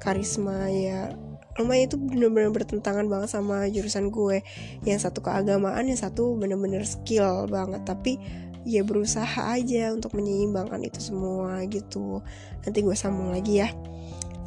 Karisma 0.00 0.70
ya 0.72 1.12
lumayan 1.60 1.84
itu 1.84 2.00
bener-bener 2.00 2.48
bertentangan 2.48 3.04
banget 3.10 3.28
sama 3.36 3.68
jurusan 3.68 4.08
gue. 4.08 4.40
Yang 4.88 5.10
satu 5.10 5.20
keagamaan 5.20 5.84
yang 5.90 6.00
satu 6.00 6.38
bener-bener 6.40 6.88
skill 6.88 7.44
banget. 7.52 7.84
Tapi 7.84 8.16
ya 8.62 8.80
berusaha 8.86 9.50
aja 9.50 9.90
untuk 9.92 10.14
menyeimbangkan 10.16 10.80
itu 10.86 11.02
semua 11.02 11.60
gitu. 11.68 12.24
Nanti 12.64 12.78
gue 12.80 12.96
sambung 12.96 13.34
lagi 13.34 13.60
ya. 13.60 13.68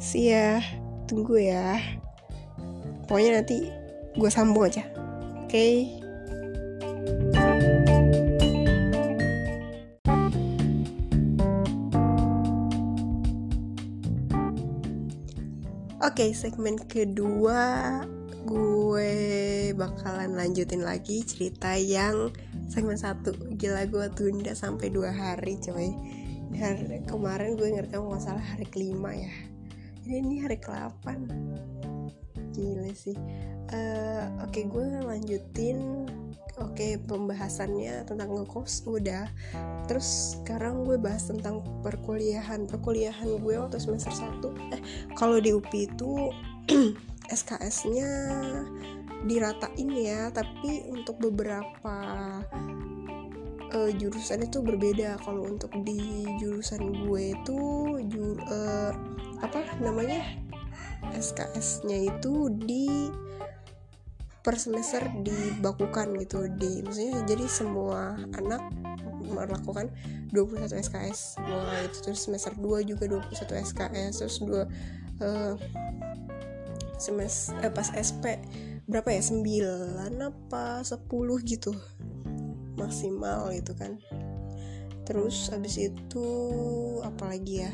See 0.00 0.32
ya 0.32 0.85
tunggu 1.06 1.38
ya. 1.38 1.78
Pokoknya 3.06 3.40
nanti 3.40 3.70
gue 4.18 4.30
sambung 4.30 4.66
aja. 4.66 4.82
Oke? 5.46 5.48
Okay? 5.48 5.74
Oke, 16.06 16.22
okay, 16.22 16.30
segmen 16.34 16.78
kedua 16.78 18.02
gue 18.46 19.10
bakalan 19.74 20.38
lanjutin 20.38 20.82
lagi 20.82 21.22
cerita 21.22 21.74
yang 21.78 22.34
segmen 22.66 22.98
satu. 22.98 23.34
Gila 23.54 23.86
gue 23.90 24.06
tunda 24.14 24.54
sampai 24.54 24.90
dua 24.90 25.14
hari 25.14 25.58
coy. 25.62 25.94
Dan 26.50 27.04
kemarin 27.06 27.58
gue 27.58 27.68
ngerekam 27.74 28.06
masalah 28.06 28.42
hari 28.42 28.64
kelima 28.70 29.12
ya 29.12 29.55
ini 30.06 30.22
ini 30.22 30.36
hari 30.46 30.54
ke-8 30.62 31.06
gila 32.54 32.90
sih. 32.94 33.18
Uh, 33.74 34.30
oke 34.46 34.54
okay, 34.54 34.64
gue 34.70 34.84
lanjutin. 35.02 36.06
Oke 36.56 36.72
okay, 36.72 36.92
pembahasannya 36.96 38.06
tentang 38.06 38.32
ngekos 38.32 38.86
udah. 38.86 39.28
Terus 39.90 40.40
sekarang 40.40 40.86
gue 40.86 40.96
bahas 40.96 41.26
tentang 41.26 41.60
perkuliahan. 41.82 42.64
Perkuliahan 42.70 43.28
gue 43.42 43.54
waktu 43.58 43.82
semester 43.82 44.14
1 44.14 44.78
eh 44.78 44.80
kalau 45.18 45.42
di 45.42 45.52
UPI 45.52 45.90
itu 45.90 46.30
SKS-nya 47.42 48.08
diratain 49.26 49.90
ya 49.90 50.30
tapi 50.30 50.86
untuk 50.86 51.18
beberapa 51.18 51.96
uh, 53.76 53.90
jurusan 53.92 54.48
itu 54.48 54.64
berbeda. 54.64 55.20
Kalau 55.20 55.44
untuk 55.44 55.68
di 55.84 56.24
jurusan 56.40 57.04
gue 57.04 57.36
itu 57.36 57.60
jur, 58.08 58.40
uh, 58.48 58.92
apa 59.44 59.60
namanya 59.84 60.24
SKS-nya 61.12 62.08
itu 62.08 62.48
di 62.56 63.12
per 64.40 64.56
semester 64.56 65.04
dibakukan 65.20 66.16
gitu. 66.24 66.48
Di 66.48 66.80
maksudnya 66.80 67.20
jadi 67.28 67.44
semua 67.44 68.16
anak 68.32 68.64
melakukan 69.26 69.90
21 70.30 70.70
SKS 70.70 71.42
mulai 71.42 71.90
itu 71.90 71.98
terus 71.98 72.30
semester 72.30 72.54
2 72.54 72.86
juga 72.86 73.10
21 73.10 73.66
SKS 73.74 74.22
terus 74.22 74.38
dua 74.38 74.70
uh, 75.18 75.54
semester 76.94 77.58
eh, 77.66 77.72
pas 77.74 77.90
SP 77.90 78.38
berapa 78.86 79.10
ya? 79.10 79.18
9 79.18 79.42
apa 80.22 80.86
10 80.86 81.10
gitu 81.42 81.74
maksimal 82.76 83.50
gitu 83.52 83.72
kan. 83.76 83.98
Terus 85.06 85.50
abis 85.54 85.80
itu 85.80 86.28
apalagi 87.02 87.66
ya? 87.66 87.72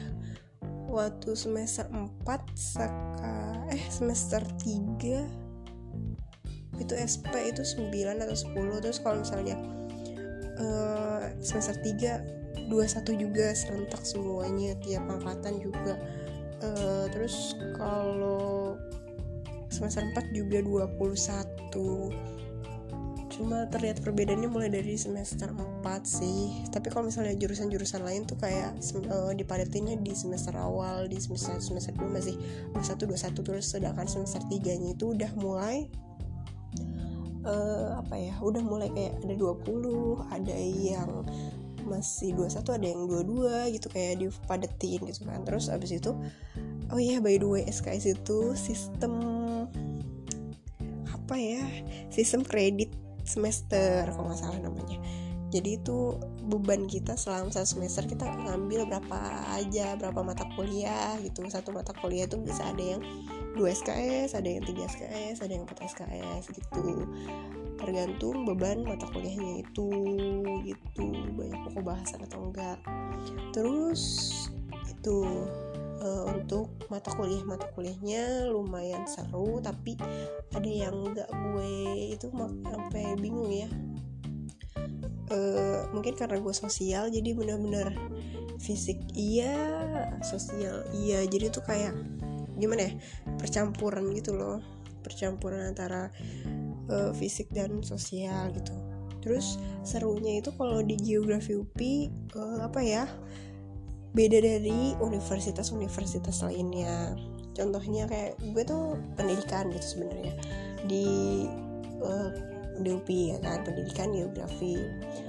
Waktu 0.93 1.33
semester 1.33 1.89
4 1.89 2.29
saka 2.53 3.65
eh 3.73 3.85
semester 3.89 4.45
3 4.61 5.43
itu 6.81 6.95
SP 6.99 7.53
itu 7.53 7.63
9 7.65 8.21
atau 8.21 8.37
10 8.37 8.83
terus 8.85 8.99
kalau 9.01 9.25
misalnya 9.25 9.57
uh, 10.61 11.33
semester 11.41 11.77
3 11.81 12.43
21 12.69 13.17
juga 13.17 13.53
serentak 13.57 14.05
semuanya 14.05 14.77
tiap 14.81 15.05
angkatan 15.09 15.61
juga. 15.61 15.97
Uh, 16.63 17.11
terus 17.11 17.59
kalau 17.75 18.79
semester 19.73 20.05
4 20.15 20.37
juga 20.37 20.63
21 20.63 22.42
cuma 23.33 23.65
terlihat 23.73 24.05
perbedaannya 24.05 24.53
mulai 24.53 24.69
dari 24.69 24.95
semester 25.01 25.49
4 25.49 25.81
sih. 26.05 26.69
Tapi 26.69 26.93
kalau 26.93 27.09
misalnya 27.09 27.33
jurusan-jurusan 27.41 28.05
lain 28.05 28.29
tuh 28.29 28.37
kayak 28.37 28.77
uh, 29.09 29.33
dipadatinnya 29.33 29.97
di 30.05 30.13
semester 30.13 30.53
awal 30.61 31.09
di 31.09 31.17
semester 31.17 31.57
semester 31.59 31.97
2 31.97 32.13
masih 32.13 32.37
21 32.77 33.09
21 33.33 33.47
terus 33.49 33.67
sedangkan 33.73 34.05
semester 34.05 34.45
3 34.45 34.81
nya 34.85 34.89
itu 34.93 35.17
udah 35.17 35.33
mulai 35.41 35.89
uh, 37.49 38.05
apa 38.05 38.15
ya 38.21 38.35
udah 38.45 38.63
mulai 38.63 38.93
kayak 38.93 39.17
ada 39.25 39.35
20 39.35 40.29
ada 40.29 40.57
yang 40.61 41.11
masih 41.89 42.37
21 42.37 42.79
ada 42.79 42.87
yang 42.87 43.01
22 43.11 43.75
gitu 43.81 43.87
kayak 43.89 44.15
dipadetin 44.21 45.01
gitu 45.09 45.25
kan. 45.25 45.41
Terus 45.49 45.73
abis 45.73 45.97
itu 45.97 46.13
oh 46.93 47.01
iya 47.01 47.19
by 47.25 47.41
the 47.41 47.49
way 47.49 47.65
SKS 47.65 48.13
itu 48.13 48.53
sistem 48.53 49.17
apa 51.09 51.41
ya 51.41 51.65
sistem 52.13 52.45
kredit 52.45 52.93
semester 53.25 54.09
kalau 54.11 54.31
nggak 54.31 54.41
salah 54.41 54.61
namanya. 54.61 54.99
Jadi 55.53 55.77
itu 55.85 56.17
beban 56.49 56.89
kita 56.89 57.13
selama 57.13 57.53
satu 57.53 57.77
semester 57.77 58.09
kita 58.09 58.25
ngambil 58.25 58.89
berapa 58.89 59.19
aja 59.53 60.01
berapa 60.01 60.25
mata 60.25 60.49
kuliah 60.57 61.21
gitu. 61.21 61.45
Satu 61.53 61.77
mata 61.77 61.93
kuliah 61.93 62.25
itu 62.25 62.41
bisa 62.41 62.73
ada 62.73 62.81
yang 62.97 63.05
2 63.53 63.61
SKS 63.61 64.33
ada 64.33 64.49
yang 64.49 64.65
3 64.65 64.73
SKS 64.73 65.45
ada 65.45 65.53
yang 65.53 65.69
4 65.69 65.93
SKS 65.93 66.43
gitu. 66.57 67.05
Tergantung 67.77 68.49
beban 68.49 68.81
mata 68.81 69.05
kuliahnya 69.13 69.61
itu 69.61 69.91
gitu. 70.65 71.07
Banyak 71.37 71.61
pokok 71.69 71.85
bahasan 71.85 72.25
atau 72.25 72.49
enggak. 72.49 72.81
Terus 73.53 74.33
itu 74.89 75.19
uh, 76.03 76.25
untuk 76.35 76.75
mata 76.91 77.15
kuliah 77.15 77.47
mata 77.47 77.71
kuliahnya 77.73 78.51
lumayan 78.51 79.07
seru 79.07 79.63
tapi 79.63 79.95
ada 80.53 80.67
yang 80.69 81.15
nggak 81.15 81.31
gue 81.31 81.73
itu 82.19 82.27
sampai 82.67 83.17
bingung 83.17 83.49
ya. 83.49 83.71
Uh, 85.33 85.89
mungkin 85.97 86.13
karena 86.13 86.37
gue 86.37 86.53
sosial 86.53 87.09
jadi 87.09 87.33
bener-bener 87.33 87.97
fisik 88.61 89.01
iya 89.17 89.57
sosial 90.21 90.85
iya. 90.93 91.25
Jadi 91.25 91.49
tuh 91.49 91.65
kayak 91.65 91.95
gimana 92.59 92.91
ya 92.91 92.93
percampuran 93.39 94.13
gitu 94.13 94.37
loh. 94.37 94.61
Percampuran 95.01 95.73
antara 95.73 96.13
uh, 96.91 97.11
fisik 97.17 97.49
dan 97.55 97.81
sosial 97.81 98.53
gitu. 98.53 98.75
Terus 99.23 99.57
serunya 99.87 100.43
itu 100.43 100.51
kalau 100.59 100.83
di 100.83 100.99
geografi 100.99 101.55
UPI 101.55 102.11
uh, 102.35 102.67
apa 102.67 102.83
ya 102.83 103.07
beda 104.13 104.39
dari 104.41 104.93
universitas-universitas 105.01 106.45
lainnya. 106.45 107.17
Contohnya 107.53 108.09
kayak 108.09 108.41
gue 108.41 108.65
tuh 108.65 108.97
pendidikan 109.17 109.69
gitu 109.73 109.99
sebenarnya. 109.99 110.33
Di 110.89 111.07
uh, 112.01 112.31
di 112.81 112.89
UPI 112.93 113.37
ya 113.37 113.39
kan? 113.45 113.65
Pendidikan 113.65 114.13
geografi. 114.13 114.81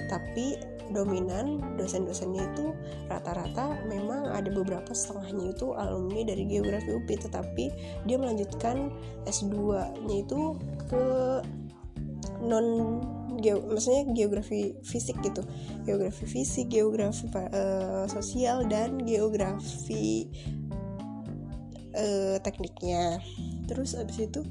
Tapi 0.08 0.74
dominan 0.92 1.64
dosen-dosennya 1.80 2.44
itu 2.54 2.76
rata-rata 3.08 3.80
memang 3.88 4.28
ada 4.28 4.52
beberapa 4.52 4.92
setengahnya 4.92 5.56
itu 5.56 5.72
alumni 5.80 6.28
dari 6.28 6.44
geografi 6.44 6.92
UPI 6.92 7.16
tetapi 7.24 7.66
dia 8.04 8.18
melanjutkan 8.20 8.92
S2 9.24 9.56
nya 10.04 10.16
itu 10.28 10.60
ke 10.92 11.04
non 12.44 13.00
geo, 13.40 13.64
maksudnya 13.66 14.08
geografi 14.14 14.78
fisik 14.84 15.20
gitu. 15.24 15.44
Geografi 15.88 16.24
fisik 16.28 16.72
geografi 16.72 17.28
uh, 17.32 18.06
sosial 18.08 18.68
dan 18.68 19.02
geografi 19.04 20.30
uh, 21.98 22.38
tekniknya. 22.40 23.20
Terus 23.68 23.96
abis 23.98 24.28
itu 24.28 24.42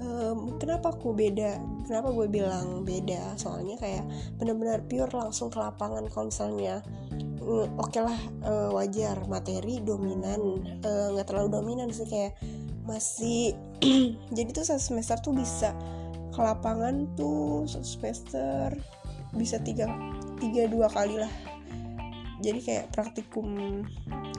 um, 0.00 0.56
kenapa 0.56 0.92
aku 0.94 1.12
beda? 1.12 1.60
Kenapa 1.84 2.12
gue 2.12 2.26
bilang 2.28 2.82
beda? 2.86 3.36
Soalnya 3.36 3.76
kayak 3.80 4.04
benar-benar 4.40 4.84
pure 4.88 5.12
langsung 5.12 5.52
ke 5.52 5.58
lapangan 5.60 6.06
konselnya 6.08 6.84
mm, 7.40 7.76
oke 7.76 7.90
okay 7.90 8.00
lah 8.04 8.20
uh, 8.44 8.70
wajar. 8.72 9.20
Materi 9.28 9.80
dominan. 9.84 10.64
Nggak 10.84 11.26
uh, 11.26 11.28
terlalu 11.28 11.48
dominan 11.60 11.88
sih 11.92 12.08
kayak 12.08 12.36
masih 12.88 13.54
jadi 14.36 14.50
tuh 14.50 14.66
semester 14.66 15.20
tuh 15.20 15.36
bisa 15.36 15.76
ke 16.30 16.40
lapangan 16.40 17.10
tuh 17.18 17.66
satu 17.66 17.86
semester 17.86 18.74
bisa 19.34 19.58
tiga 19.62 19.86
tiga 20.38 20.66
dua 20.66 20.90
kali 20.90 21.18
lah. 21.18 21.32
Jadi 22.40 22.58
kayak 22.64 22.96
praktikum 22.96 23.82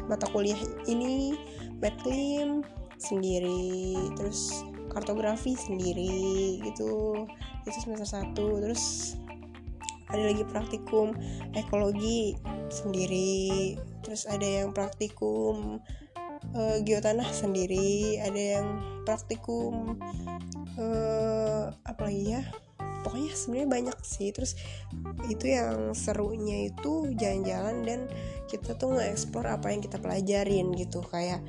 mata 0.10 0.26
kuliah 0.34 0.58
ini 0.90 1.38
medclim 1.78 2.66
sendiri 2.98 3.96
terus 4.18 4.66
kartografi 4.90 5.54
sendiri 5.54 6.60
gitu. 6.66 7.24
Itu 7.64 7.78
semester 7.78 8.10
satu 8.10 8.60
terus 8.60 9.16
ada 10.12 10.28
lagi 10.28 10.44
praktikum 10.44 11.16
ekologi 11.56 12.36
sendiri 12.68 13.80
terus 14.04 14.28
ada 14.28 14.44
yang 14.44 14.76
praktikum 14.76 15.80
uh, 16.52 16.78
geotanah 16.84 17.28
sendiri 17.32 18.20
ada 18.20 18.60
yang 18.60 18.68
praktikum 19.04 19.98
uh, 20.78 21.66
apa 21.86 22.02
lagi 22.08 22.38
ya? 22.38 22.44
Pokoknya 23.02 23.34
sebenarnya 23.34 23.70
banyak 23.70 23.98
sih. 24.06 24.30
Terus 24.30 24.54
itu 25.26 25.50
yang 25.50 25.98
serunya 25.98 26.70
itu 26.70 27.10
jalan-jalan 27.18 27.82
dan 27.82 28.00
kita 28.46 28.78
tuh 28.78 28.94
nge-explore 28.98 29.50
apa 29.50 29.74
yang 29.74 29.82
kita 29.82 29.98
pelajarin 29.98 30.70
gitu. 30.78 31.02
Kayak 31.10 31.42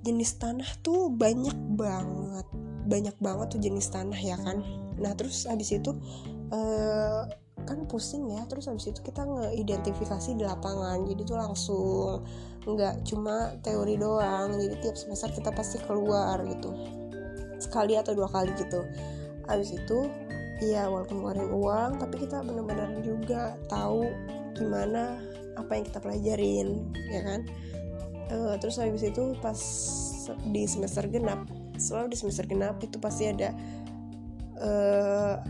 jenis 0.00 0.40
tanah 0.40 0.68
tuh 0.80 1.12
banyak 1.12 1.56
banget 1.76 2.48
banyak 2.88 3.16
banget 3.20 3.46
tuh 3.54 3.60
jenis 3.60 3.92
tanah 3.92 4.16
ya 4.16 4.40
kan. 4.40 4.64
Nah 4.96 5.12
terus 5.14 5.44
habis 5.44 5.70
itu 5.70 5.92
uh, 6.50 7.28
kan 7.66 7.84
pusing 7.88 8.28
ya 8.30 8.44
terus 8.46 8.68
habis 8.68 8.88
itu 8.88 9.00
kita 9.00 9.24
ngeidentifikasi 9.24 10.36
di 10.36 10.44
lapangan 10.44 11.04
jadi 11.04 11.22
tuh 11.24 11.38
langsung 11.38 12.24
nggak 12.64 13.08
cuma 13.08 13.56
teori 13.64 13.96
doang 13.96 14.52
jadi 14.60 14.76
tiap 14.84 14.96
semester 14.96 15.32
kita 15.32 15.50
pasti 15.52 15.80
keluar 15.84 16.36
gitu. 16.44 16.70
Sekali 17.56 17.96
atau 17.96 18.12
dua 18.12 18.28
kali 18.28 18.52
gitu. 18.56 18.84
Habis 19.48 19.76
itu 19.76 19.98
ya 20.60 20.92
walaupun 20.92 21.24
ngeluarin 21.24 21.50
uang 21.56 21.90
tapi 22.04 22.20
kita 22.20 22.44
benar-benar 22.44 22.92
juga 23.00 23.56
tahu 23.72 24.04
gimana 24.52 25.16
apa 25.56 25.80
yang 25.80 25.84
kita 25.88 25.98
pelajarin 26.04 26.68
ya 27.08 27.20
kan? 27.24 27.40
Uh, 28.30 28.54
terus 28.60 28.78
habis 28.78 29.02
itu 29.02 29.34
pas 29.42 29.58
di 30.52 30.62
semester 30.68 31.02
genap 31.10 31.42
selalu 31.80 32.12
di 32.12 32.16
semester 32.20 32.44
genap 32.44 32.76
itu 32.84 33.00
pasti 33.00 33.32
ada 33.32 33.50
uh, 34.60 35.40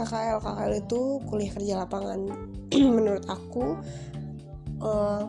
KKL 0.00 0.40
KKL 0.40 0.72
itu 0.80 1.00
kuliah 1.28 1.52
kerja 1.52 1.74
lapangan. 1.84 2.20
Menurut 2.96 3.28
aku 3.28 3.76
uh, 4.80 5.22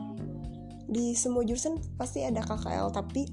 di 0.88 1.16
semua 1.16 1.44
jurusan 1.44 1.80
pasti 2.00 2.24
ada 2.24 2.40
KKL 2.44 2.92
tapi 2.96 3.28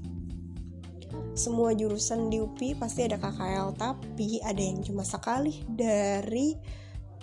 semua 1.35 1.71
jurusan 1.71 2.27
di 2.27 2.43
UPI 2.43 2.75
pasti 2.75 3.07
ada 3.07 3.15
KKL 3.15 3.75
tapi 3.79 4.43
ada 4.43 4.59
yang 4.59 4.83
cuma 4.83 5.07
sekali 5.07 5.63
dari 5.67 6.55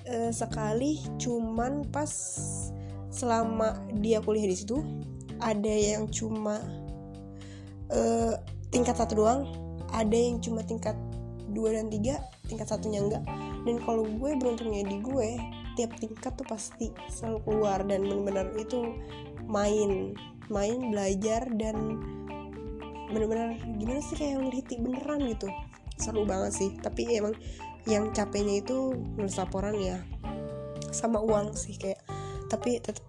uh, 0.08 0.32
sekali 0.32 1.00
cuman 1.20 1.84
pas 1.88 2.08
selama 3.12 3.76
dia 4.00 4.20
kuliah 4.20 4.48
di 4.48 4.56
situ 4.56 4.80
ada 5.40 5.72
yang 5.72 6.08
cuma 6.08 6.60
uh, 7.92 8.34
tingkat 8.72 8.96
satu 8.96 9.20
doang 9.20 9.40
ada 9.92 10.16
yang 10.16 10.40
cuma 10.40 10.64
tingkat 10.64 10.96
dua 11.52 11.76
dan 11.76 11.88
tiga 11.88 12.20
tingkat 12.44 12.68
satunya 12.68 13.00
enggak 13.00 13.24
dan 13.66 13.82
kalau 13.82 14.06
gue 14.06 14.30
beruntungnya 14.38 14.86
di 14.86 15.02
gue 15.02 15.30
tiap 15.74 15.92
tingkat 15.98 16.32
tuh 16.38 16.46
pasti 16.46 16.94
selalu 17.10 17.38
keluar 17.44 17.82
dan 17.82 18.06
benar-benar 18.06 18.48
itu 18.56 18.94
main 19.50 20.14
main 20.46 20.94
belajar 20.94 21.44
dan 21.58 21.98
bener-bener 23.10 23.58
gimana 23.76 24.00
sih 24.00 24.14
kayak 24.14 24.40
neliti 24.40 24.78
beneran 24.78 25.26
gitu. 25.26 25.50
Seru 25.98 26.22
banget 26.22 26.52
sih 26.54 26.70
tapi 26.78 27.10
emang 27.18 27.34
yang 27.90 28.10
capeknya 28.14 28.62
itu 28.62 28.94
nulis 29.18 29.38
laporan 29.38 29.74
ya 29.78 29.98
sama 30.94 31.18
uang 31.18 31.54
sih 31.58 31.74
kayak 31.74 32.00
tapi 32.46 32.78
tetap 32.78 33.02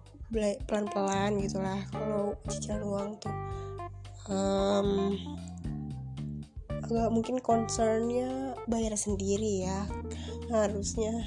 pelan-pelan 0.66 1.38
gitulah. 1.40 1.80
Kalau 1.94 2.36
cicilan 2.50 2.82
uang 2.84 3.08
tuh 3.22 3.34
um, 4.28 5.14
agak 6.88 7.08
mungkin 7.12 7.36
concernnya 7.44 8.56
bayar 8.64 8.96
sendiri 8.96 9.68
ya 9.68 9.84
harusnya 10.48 11.24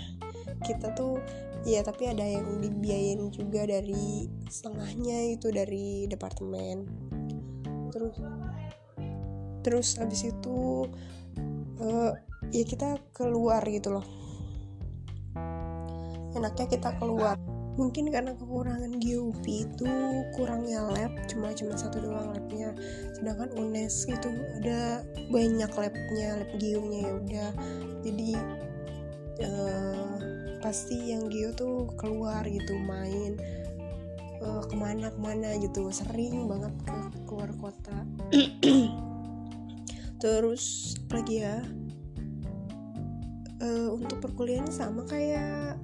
kita 0.65 0.93
tuh 0.93 1.17
ya 1.61 1.85
tapi 1.85 2.09
ada 2.09 2.25
yang 2.25 2.57
dibiayain 2.57 3.29
juga 3.29 3.69
dari 3.69 4.25
setengahnya 4.49 5.37
itu 5.37 5.53
dari 5.53 6.09
departemen. 6.09 6.89
Terus 7.93 8.15
terus 9.61 9.87
abis 10.01 10.33
itu 10.33 10.89
uh, 11.81 12.11
ya 12.49 12.63
kita 12.65 12.97
keluar 13.13 13.61
gitu 13.69 14.01
loh. 14.01 14.07
Enaknya 16.33 16.65
kita 16.69 16.89
keluar. 16.97 17.37
Mungkin 17.71 18.11
karena 18.11 18.35
kekurangan 18.35 18.99
GUP 18.99 19.45
itu 19.47 19.91
kurangnya 20.35 20.91
lab 20.91 21.15
cuma 21.31 21.55
cuma 21.55 21.73
satu 21.77 22.03
doang 22.03 22.35
labnya. 22.35 22.75
Sedangkan 23.15 23.47
UNES 23.55 24.11
itu 24.11 24.29
ada 24.59 25.07
banyak 25.31 25.71
labnya 25.71 26.27
lab 26.43 26.51
GU-nya 26.59 26.99
ya 26.99 27.13
udah. 27.15 27.51
Jadi 28.01 28.35
uh, 29.41 30.15
pasti 30.61 31.11
yang 31.11 31.27
GU 31.27 31.51
tuh 31.57 31.89
keluar 31.97 32.45
gitu 32.45 32.77
main 32.77 33.35
uh, 34.41 34.63
ke 34.65 34.75
mana 34.77 35.09
ke 35.09 35.19
mana 35.19 35.57
gitu. 35.61 35.89
Sering 35.89 36.45
banget 36.49 36.73
ke 36.85 36.97
keluar 37.25 37.51
kota. 37.57 37.97
Terus 40.23 40.95
lagi 41.09 41.41
ya 41.41 41.65
uh, 43.61 43.89
untuk 43.93 44.21
perkuliahan 44.21 44.69
sama 44.69 45.05
kayak 45.09 45.77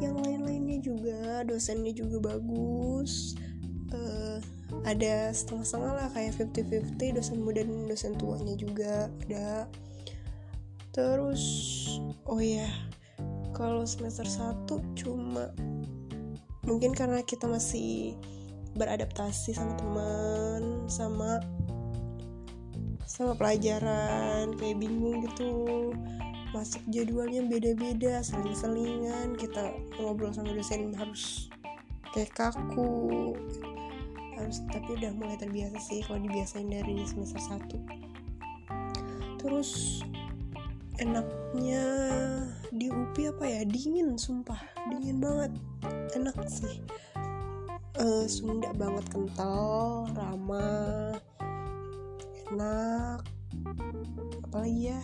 yang 0.00 0.16
lain-lainnya 0.20 0.80
juga. 0.80 1.44
Dosennya 1.46 1.92
juga 1.92 2.34
bagus. 2.34 3.36
Uh, 3.94 4.42
ada 4.82 5.30
setengah-setengah 5.30 5.92
lah 5.96 6.08
kayak 6.12 6.34
50-50 6.36 7.16
dosen 7.16 7.38
muda 7.40 7.62
dan 7.62 7.86
dosen 7.86 8.12
tuanya 8.18 8.58
juga 8.58 9.06
ada 9.28 9.70
terus 10.94 11.42
oh 12.30 12.38
ya 12.38 12.70
kalau 13.50 13.82
semester 13.82 14.22
1 14.22 14.70
cuma 14.94 15.50
mungkin 16.62 16.94
karena 16.94 17.18
kita 17.26 17.50
masih 17.50 18.14
beradaptasi 18.78 19.54
sama 19.54 19.74
teman 19.78 20.62
sama 20.86 21.42
sama 23.04 23.36
pelajaran 23.38 24.54
kayak 24.58 24.78
bingung 24.80 25.22
gitu. 25.28 25.92
Masuk 26.50 26.82
jadwalnya 26.90 27.42
beda-beda 27.46 28.22
seling-selingan 28.22 29.34
kita 29.38 29.74
ngobrol 29.98 30.30
sama 30.30 30.54
dosen 30.54 30.94
harus 30.94 31.50
kayak 32.14 32.30
kaku. 32.34 33.34
Harus 34.34 34.62
tapi 34.70 34.98
udah 34.98 35.14
mulai 35.14 35.38
terbiasa 35.38 35.78
sih 35.78 36.02
kalau 36.06 36.22
dibiasain 36.26 36.66
dari 36.66 37.02
semester 37.06 37.38
1 37.38 38.04
terus 39.44 40.00
enaknya 41.02 41.84
di 42.70 42.86
UPI 42.90 43.34
apa 43.34 43.44
ya? 43.46 43.60
Dingin 43.66 44.14
sumpah. 44.14 44.60
Dingin 44.90 45.18
banget. 45.18 45.52
Enak 46.14 46.36
sih. 46.46 46.82
Uh, 47.94 48.26
Sunda 48.26 48.74
banget 48.74 49.06
kental 49.10 50.10
ramah 50.14 51.14
enak. 52.50 53.22
Apalagi 54.46 54.94
ya? 54.94 55.00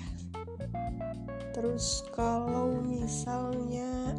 Terus 1.51 2.07
kalau 2.15 2.79
misalnya 2.83 4.15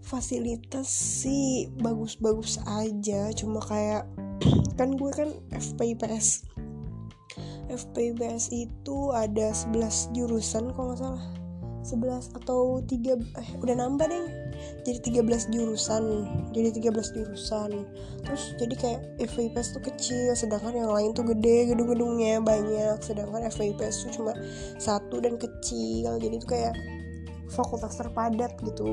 fasilitas 0.00 0.88
sih 0.88 1.72
bagus-bagus 1.80 2.60
aja. 2.64 3.32
Cuma 3.32 3.60
kayak 3.64 4.08
kan 4.78 4.96
gue 4.96 5.10
kan 5.12 5.32
FPIPS 5.52 6.51
FPIPS 7.70 8.50
itu 8.50 9.12
ada 9.14 9.54
11 9.54 10.14
jurusan 10.16 10.72
kalau 10.74 10.92
nggak 10.92 11.00
salah. 11.00 11.24
11 11.82 12.38
atau 12.38 12.78
3 12.86 13.18
eh 13.18 13.48
udah 13.58 13.74
nambah 13.74 14.06
deh. 14.06 14.26
Jadi 14.86 15.18
13 15.18 15.50
jurusan 15.50 16.04
jadi 16.54 16.70
13 16.78 17.10
jurusan. 17.10 17.70
Terus 18.22 18.42
jadi 18.54 18.74
kayak 18.78 19.00
FIPS 19.18 19.74
tuh 19.74 19.82
kecil 19.82 20.30
sedangkan 20.38 20.78
yang 20.78 20.90
lain 20.94 21.10
tuh 21.10 21.26
gede 21.26 21.74
gedung-gedungnya 21.74 22.38
banyak. 22.38 23.02
Sedangkan 23.02 23.50
FIPS 23.50 24.06
tuh 24.06 24.10
cuma 24.22 24.32
satu 24.78 25.18
dan 25.18 25.34
kecil. 25.38 26.22
Jadi 26.22 26.34
tuh 26.38 26.50
kayak 26.54 26.74
fakultas 27.50 27.98
terpadat 27.98 28.54
gitu. 28.62 28.86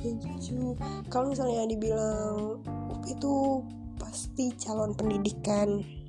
Ya 0.00 0.16
gitu. 0.16 0.80
Kalau 1.12 1.28
misalnya 1.28 1.68
dibilang 1.68 2.64
itu 3.04 3.60
pasti 4.00 4.48
calon 4.56 4.96
pendidikan 4.96 5.99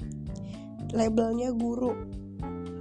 labelnya 0.91 1.51
guru. 1.55 1.95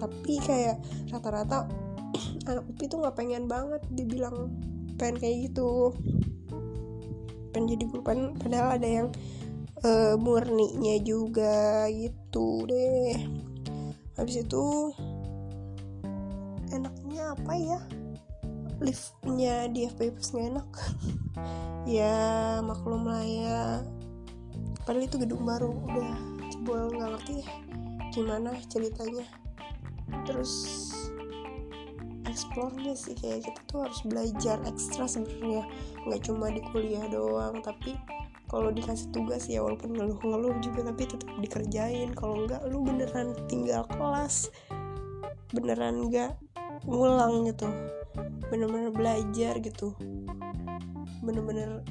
Tapi 0.00 0.40
kayak 0.42 0.82
rata-rata 1.12 1.66
anak 2.50 2.66
UPI 2.66 2.86
tuh 2.90 2.98
nggak 3.02 3.16
pengen 3.16 3.44
banget 3.46 3.82
dibilang 3.92 4.50
pengen 4.98 5.16
kayak 5.20 5.36
gitu. 5.50 5.94
Pengen 7.50 7.74
jadi 7.76 7.84
guru 7.90 8.02
padahal 8.38 8.78
ada 8.78 8.88
yang 8.88 9.08
uh, 9.82 10.14
murninya 10.18 10.96
juga 11.02 11.86
gitu 11.90 12.66
deh. 12.66 13.14
Habis 14.18 14.44
itu 14.44 14.94
enaknya 16.70 17.34
apa 17.34 17.52
ya? 17.56 17.80
Liftnya 18.80 19.68
di 19.68 19.86
FPPS 19.86 20.34
nggak 20.34 20.48
enak. 20.56 20.70
Ya 21.88 22.60
maklum 22.60 23.08
lah 23.08 23.24
ya. 23.24 23.80
Padahal 24.84 25.08
itu 25.08 25.16
gedung 25.16 25.48
baru 25.48 25.72
udah 25.72 26.12
jebol 26.52 26.92
nggak 26.92 27.08
ngerti 27.16 27.34
ya 27.40 27.69
gimana 28.10 28.54
ceritanya. 28.68 29.26
Terus 30.26 30.52
explore 32.30 32.94
sih 32.94 33.18
kayak 33.18 33.50
kita 33.50 33.60
tuh 33.66 33.78
harus 33.86 34.00
belajar 34.06 34.58
ekstra 34.66 35.06
sebenarnya. 35.10 35.66
Nggak 36.06 36.22
cuma 36.30 36.50
di 36.50 36.62
kuliah 36.70 37.06
doang 37.10 37.58
tapi 37.62 37.98
kalau 38.50 38.74
dikasih 38.74 39.14
tugas 39.14 39.46
ya 39.46 39.62
walaupun 39.62 39.94
ngeluh-ngeluh 39.94 40.58
juga 40.58 40.90
tapi 40.90 41.06
tetap 41.06 41.30
dikerjain. 41.38 42.10
Kalau 42.14 42.46
enggak 42.46 42.62
lu 42.66 42.82
beneran 42.82 43.34
tinggal 43.46 43.86
kelas. 43.86 44.50
Beneran 45.54 46.10
enggak 46.10 46.34
ngulang 46.86 47.46
gitu. 47.46 47.70
Bener-bener 48.50 48.90
belajar 48.90 49.54
gitu. 49.62 49.94
Bener-bener 51.22 51.86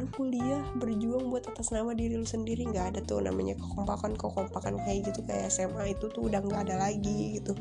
lu 0.00 0.08
kuliah 0.16 0.64
berjuang 0.80 1.28
buat 1.28 1.44
atas 1.46 1.70
nama 1.70 1.92
diri 1.92 2.16
lu 2.16 2.24
sendiri. 2.24 2.64
Nggak 2.66 2.96
ada 2.96 3.00
tuh 3.04 3.20
namanya 3.20 3.54
kekompakan 3.60 4.16
kekompakan 4.16 4.80
kayak 4.82 5.12
gitu. 5.12 5.20
Kayak 5.28 5.52
SMA 5.52 5.92
itu 5.92 6.08
tuh 6.08 6.26
udah 6.26 6.40
nggak 6.40 6.60
ada 6.68 6.76
lagi 6.80 7.40
gitu. 7.40 7.52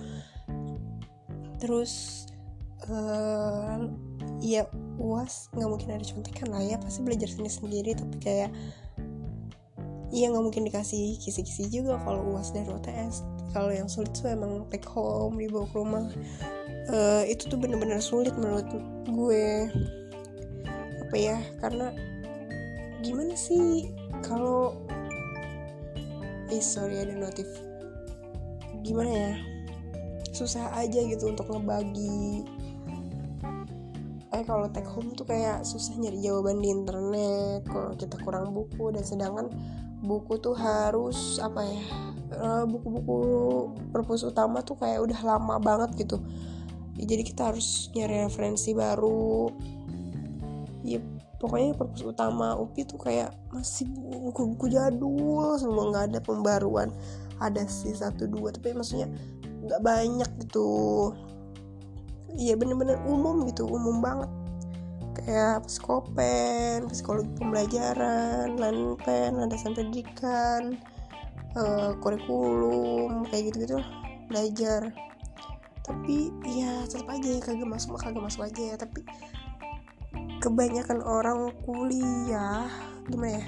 Terus 1.59 2.25
uh, 2.87 3.85
ya 4.39 4.63
uas 4.95 5.51
nggak 5.51 5.69
mungkin 5.69 5.89
ada 5.99 6.05
contekan 6.07 6.47
lah 6.55 6.63
ya. 6.63 6.79
Pasti 6.79 7.03
belajar 7.03 7.27
sendiri 7.27 7.51
sendiri 7.51 7.91
tapi 7.93 8.15
kayak 8.23 8.49
iya 10.09 10.31
nggak 10.31 10.41
mungkin 10.41 10.65
dikasih 10.65 11.21
kisi-kisi 11.21 11.69
juga 11.69 12.01
kalau 12.01 12.33
uas 12.33 12.49
dan 12.49 12.65
UTS 12.65 13.21
kalau 13.53 13.73
yang 13.73 13.89
sulit 13.89 14.13
tuh 14.13 14.29
emang 14.29 14.65
take 14.69 14.85
home 14.85 15.37
dibawa 15.37 15.65
ke 15.69 15.75
rumah. 15.75 16.05
Uh, 16.89 17.21
itu 17.29 17.45
tuh 17.45 17.57
bener-bener 17.57 18.01
sulit 18.01 18.33
menurut 18.37 18.65
gue. 19.09 19.69
Apa 21.05 21.15
ya? 21.17 21.37
Karena 21.61 21.93
gimana 22.99 23.31
sih 23.35 23.95
kalau 24.19 24.75
eh 26.49 26.63
sorry 26.63 26.99
ada 26.99 27.13
notif. 27.15 27.47
Gimana 28.81 29.11
ya? 29.11 29.33
Susah 30.33 30.73
aja 30.75 30.99
gitu 31.05 31.29
untuk 31.29 31.47
ngebagi. 31.51 32.43
Eh 34.29 34.43
kalau 34.45 34.69
take 34.69 34.87
home 34.89 35.13
tuh 35.13 35.25
kayak 35.25 35.65
susah 35.65 35.97
nyari 35.97 36.21
jawaban 36.21 36.61
di 36.61 36.69
internet 36.73 37.65
kalau 37.69 37.93
kita 37.95 38.17
kurang 38.25 38.51
buku. 38.51 38.91
Dan 38.91 39.03
sedangkan 39.05 39.47
buku 40.01 40.39
tuh 40.41 40.55
harus 40.57 41.37
apa 41.43 41.61
ya 41.65 41.83
eh, 42.33 42.63
buku-buku 42.65 43.17
perpus 43.91 44.23
utama 44.23 44.63
tuh 44.63 44.79
kayak 44.79 44.99
udah 45.05 45.19
lama 45.23 45.55
banget 45.61 46.07
gitu. 46.07 46.17
Jadi 46.99 47.23
kita 47.23 47.53
harus 47.53 47.87
nyari 47.95 48.27
referensi 48.27 48.75
baru. 48.75 49.47
Ya 50.83 50.99
pokoknya 51.39 51.71
perpus 51.73 52.03
utama 52.03 52.53
UPI 52.59 52.83
tuh 52.83 52.99
kayak 52.99 53.31
masih 53.55 53.87
buku-buku 53.95 54.75
jadul 54.75 55.55
semua 55.55 55.87
nggak 55.89 56.05
ada 56.13 56.19
pembaruan. 56.19 56.91
Ada 57.39 57.63
sih 57.65 57.95
satu 57.95 58.27
dua 58.27 58.51
tapi 58.51 58.75
maksudnya 58.75 59.07
nggak 59.63 59.81
banyak 59.81 60.29
gitu. 60.43 60.69
Iya 62.35 62.59
bener-bener 62.59 62.99
umum 63.07 63.47
gitu 63.47 63.65
umum 63.65 64.03
banget. 64.03 64.29
Kayak 65.19 65.63
psikopen 65.67 66.91
psikologi 66.91 67.31
pembelajaran 67.39 68.59
lanpen 68.59 69.39
landasan 69.39 69.71
pendidikan 69.75 70.75
uh, 71.55 71.95
kurikulum 72.03 73.23
kayak 73.31 73.55
gitu 73.55 73.57
gitu 73.63 73.77
belajar. 74.27 74.91
Tapi 75.87 76.29
ya 76.45 76.85
tetap 76.85 77.07
aja 77.09 77.31
kagak 77.41 77.65
masuk 77.65 77.95
kagak 77.95 78.21
masuk 78.21 78.45
aja 78.45 78.61
ya. 78.61 78.75
Tapi 78.75 79.01
kebanyakan 80.39 81.03
orang 81.03 81.51
kuliah 81.67 82.65
gimana 83.11 83.43
ya? 83.43 83.45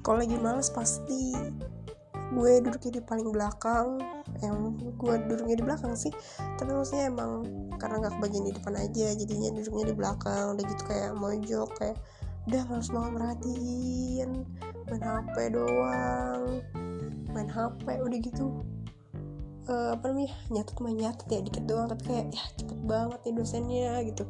Kalau 0.00 0.22
lagi 0.22 0.38
males 0.38 0.70
pasti 0.70 1.34
gue 2.30 2.52
duduknya 2.62 2.98
di 2.98 3.02
paling 3.02 3.28
belakang 3.34 3.98
yang 4.38 4.78
gue 4.78 5.14
duduknya 5.26 5.58
di 5.58 5.64
belakang 5.66 5.92
sih. 5.98 6.14
Tapi 6.56 6.70
maksudnya 6.70 7.10
emang 7.10 7.44
karena 7.82 8.06
nggak 8.06 8.14
kebagian 8.16 8.44
di 8.46 8.52
depan 8.54 8.74
aja 8.78 9.06
jadinya 9.18 9.50
duduknya 9.58 9.84
di 9.90 9.94
belakang 9.98 10.44
udah 10.54 10.64
gitu 10.64 10.82
kayak 10.86 11.12
mojok 11.18 11.68
kayak 11.76 11.96
udah 12.48 12.62
males 12.72 12.88
banget 12.88 13.10
merhatiin 13.12 14.30
main 14.88 15.02
HP 15.04 15.34
doang 15.52 16.42
main 17.34 17.50
HP 17.50 17.86
udah 18.00 18.18
gitu. 18.22 18.46
Uh, 19.68 19.94
apa 19.94 20.10
namanya 20.10 20.34
nyatet 20.50 20.76
mah 20.82 20.94
nyatet 20.94 21.26
ya 21.30 21.40
dikit 21.46 21.64
doang 21.68 21.86
tapi 21.92 22.02
kayak 22.10 22.26
ya 22.32 22.42
cepet 22.58 22.80
banget 22.90 23.20
nih 23.22 23.34
dosennya 23.38 23.92
gitu 24.08 24.24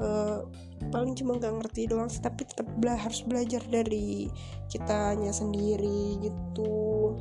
uh, 0.00 0.46
paling 0.90 1.14
cuma 1.18 1.38
nggak 1.38 1.64
ngerti 1.64 1.90
doang 1.90 2.10
sih 2.10 2.22
tapi 2.22 2.46
tetap 2.46 2.66
bela 2.78 2.98
harus 2.98 3.22
belajar 3.24 3.62
dari 3.68 4.28
kitanya 4.70 5.30
sendiri 5.30 6.18
gitu. 6.22 7.14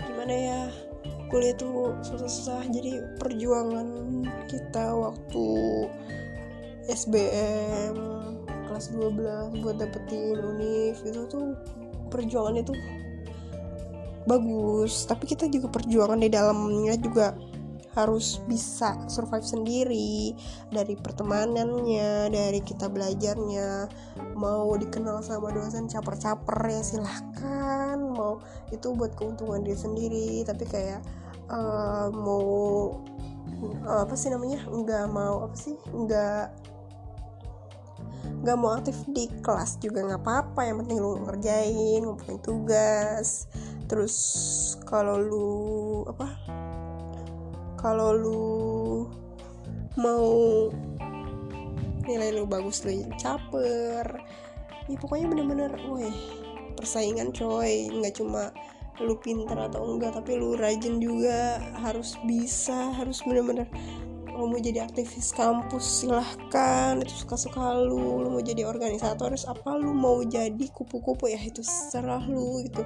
Gimana 0.00 0.34
ya 0.34 0.60
kuliah 1.28 1.56
tuh 1.58 1.96
susah-susah 2.04 2.68
jadi 2.70 3.18
perjuangan 3.18 4.22
kita 4.46 4.94
waktu 4.94 5.46
SBM 6.88 7.96
kelas 8.68 8.92
12 8.92 9.62
buat 9.64 9.76
dapetin 9.80 10.36
univ 10.36 11.00
itu 11.06 11.24
tuh 11.30 11.56
perjuangannya 12.12 12.62
tuh 12.66 12.78
bagus. 14.28 15.04
Tapi 15.08 15.24
kita 15.28 15.48
juga 15.48 15.68
perjuangan 15.72 16.20
di 16.20 16.28
dalamnya 16.32 16.94
juga 17.00 17.36
harus 17.94 18.42
bisa 18.50 18.98
survive 19.06 19.46
sendiri 19.46 20.34
dari 20.70 20.98
pertemanannya 20.98 22.28
dari 22.28 22.60
kita 22.60 22.90
belajarnya. 22.90 23.86
Mau 24.34 24.74
dikenal 24.74 25.22
sama 25.22 25.54
dosen 25.54 25.86
caper-caper 25.86 26.58
ya 26.70 26.82
silahkan. 26.82 27.96
Mau 27.98 28.42
itu 28.74 28.90
buat 28.94 29.14
keuntungan 29.14 29.62
dia 29.62 29.78
sendiri. 29.78 30.42
Tapi 30.42 30.64
kayak 30.66 31.00
uh, 31.50 32.10
mau 32.10 32.46
uh, 33.86 34.00
apa 34.02 34.14
sih 34.18 34.34
namanya? 34.34 34.66
Nggak 34.66 35.06
mau 35.14 35.46
apa 35.46 35.56
sih? 35.56 35.78
Nggak 35.94 36.46
nggak 38.44 38.60
mau 38.60 38.76
aktif 38.76 38.96
di 39.08 39.24
kelas 39.40 39.78
juga 39.78 40.02
nggak 40.02 40.20
apa-apa. 40.20 40.60
Yang 40.66 40.76
penting 40.84 40.98
lu 40.98 41.10
ngerjain 41.22 42.00
ngumpulin 42.02 42.38
tugas. 42.42 43.46
Terus 43.84 44.16
kalau 44.88 45.20
lu 45.20 45.52
apa 46.08 46.43
kalau 47.84 48.16
lu 48.16 48.44
mau 50.00 50.24
nilai 52.08 52.32
lu 52.32 52.48
bagus 52.48 52.80
lu 52.88 53.04
caper. 53.20 54.08
Ya 54.88 54.96
pokoknya 54.96 55.28
bener-bener 55.28 55.72
weh 55.92 56.16
persaingan 56.80 57.28
coy. 57.36 57.92
Nggak 57.92 58.24
cuma 58.24 58.56
lu 59.04 59.20
pinter 59.20 59.68
atau 59.68 59.84
enggak 59.84 60.16
tapi 60.16 60.32
lu 60.40 60.56
rajin 60.56 60.96
juga. 60.96 61.60
Harus 61.84 62.16
bisa 62.24 62.88
harus 62.96 63.20
bener-bener 63.20 63.68
lu 64.32 64.48
mau 64.48 64.56
jadi 64.56 64.88
aktivis 64.88 65.36
kampus 65.36 65.84
silahkan. 65.84 66.96
Itu 67.04 67.28
suka-suka 67.28 67.84
lu. 67.84 68.24
Lu 68.24 68.32
mau 68.32 68.40
jadi 68.40 68.64
organisatoris 68.64 69.44
apa 69.44 69.76
lu 69.76 69.92
mau 69.92 70.24
jadi 70.24 70.72
kupu-kupu 70.72 71.28
ya 71.28 71.40
itu 71.40 71.60
serah 71.60 72.24
lu 72.24 72.64
gitu. 72.64 72.80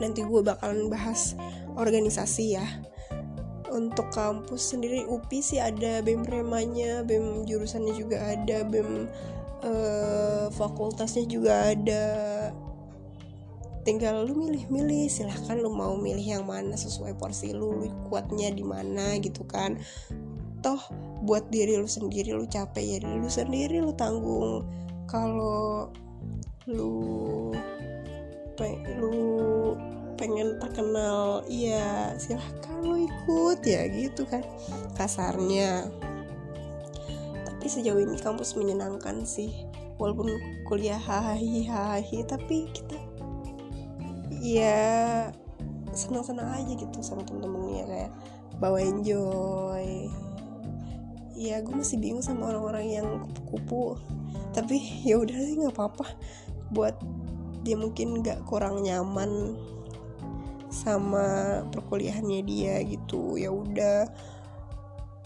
Nanti 0.00 0.24
gue 0.24 0.40
bakalan 0.40 0.88
bahas 0.88 1.36
organisasi 1.76 2.56
ya 2.56 2.64
untuk 3.74 4.06
kampus 4.14 4.70
sendiri 4.72 5.02
UPI 5.10 5.40
sih 5.42 5.58
ada 5.58 5.98
BEM 6.00 6.22
remanya, 6.30 7.02
BEM 7.02 7.42
jurusannya 7.42 7.92
juga 7.98 8.22
ada, 8.22 8.62
BEM 8.62 9.10
uh, 9.66 10.46
fakultasnya 10.54 11.26
juga 11.26 11.74
ada. 11.74 12.06
Tinggal 13.84 14.24
lu 14.24 14.48
milih-milih, 14.48 15.10
silahkan 15.10 15.60
lu 15.60 15.68
mau 15.68 15.98
milih 15.98 16.40
yang 16.40 16.46
mana 16.46 16.78
sesuai 16.78 17.18
porsi 17.18 17.52
lu, 17.52 17.84
lu 17.84 17.90
kuatnya 18.08 18.48
di 18.54 18.64
mana 18.64 19.18
gitu 19.18 19.44
kan. 19.44 19.76
Toh 20.64 20.80
buat 21.26 21.50
diri 21.52 21.76
lu 21.76 21.90
sendiri 21.90 22.32
lu 22.32 22.48
capek 22.48 22.80
ya 22.80 22.96
diri 23.02 23.18
lu 23.20 23.28
sendiri 23.28 23.76
lu 23.84 23.92
tanggung. 23.92 24.64
Kalau 25.04 25.92
lu 26.64 27.52
lu 28.96 29.12
pengen 30.14 30.58
terkenal 30.62 31.42
iya 31.50 32.14
silahkan 32.16 32.80
lo 32.82 32.96
ikut 32.98 33.60
ya 33.66 33.86
gitu 33.90 34.26
kan 34.26 34.42
kasarnya. 34.94 35.90
Tapi 37.44 37.66
sejauh 37.66 38.00
ini 38.00 38.16
kampus 38.20 38.54
menyenangkan 38.54 39.26
sih 39.26 39.52
walaupun 39.98 40.30
kuliah 40.66 40.98
hahi 40.98 41.66
hahi 41.66 42.26
tapi 42.26 42.66
kita 42.74 42.98
ya 44.42 45.30
senang-senang 45.94 46.50
aja 46.50 46.72
gitu 46.74 46.98
sama 47.00 47.22
temen-temennya 47.24 47.84
kayak 47.86 48.12
bawa 48.58 48.78
enjoy. 48.82 50.10
Ya 51.34 51.58
gue 51.62 51.74
masih 51.74 51.98
bingung 51.98 52.22
sama 52.22 52.54
orang-orang 52.54 52.86
yang 52.86 53.08
kupu-kupu. 53.26 53.98
Tapi 54.54 55.02
ya 55.02 55.18
udah 55.18 55.34
sih 55.34 55.58
nggak 55.58 55.74
apa-apa. 55.74 56.06
Buat 56.70 56.98
dia 57.64 57.80
mungkin 57.80 58.20
nggak 58.20 58.44
kurang 58.44 58.84
nyaman 58.84 59.56
sama 60.74 61.62
perkuliahannya 61.70 62.42
dia 62.42 62.82
gitu 62.82 63.38
ya 63.38 63.54
udah 63.54 64.10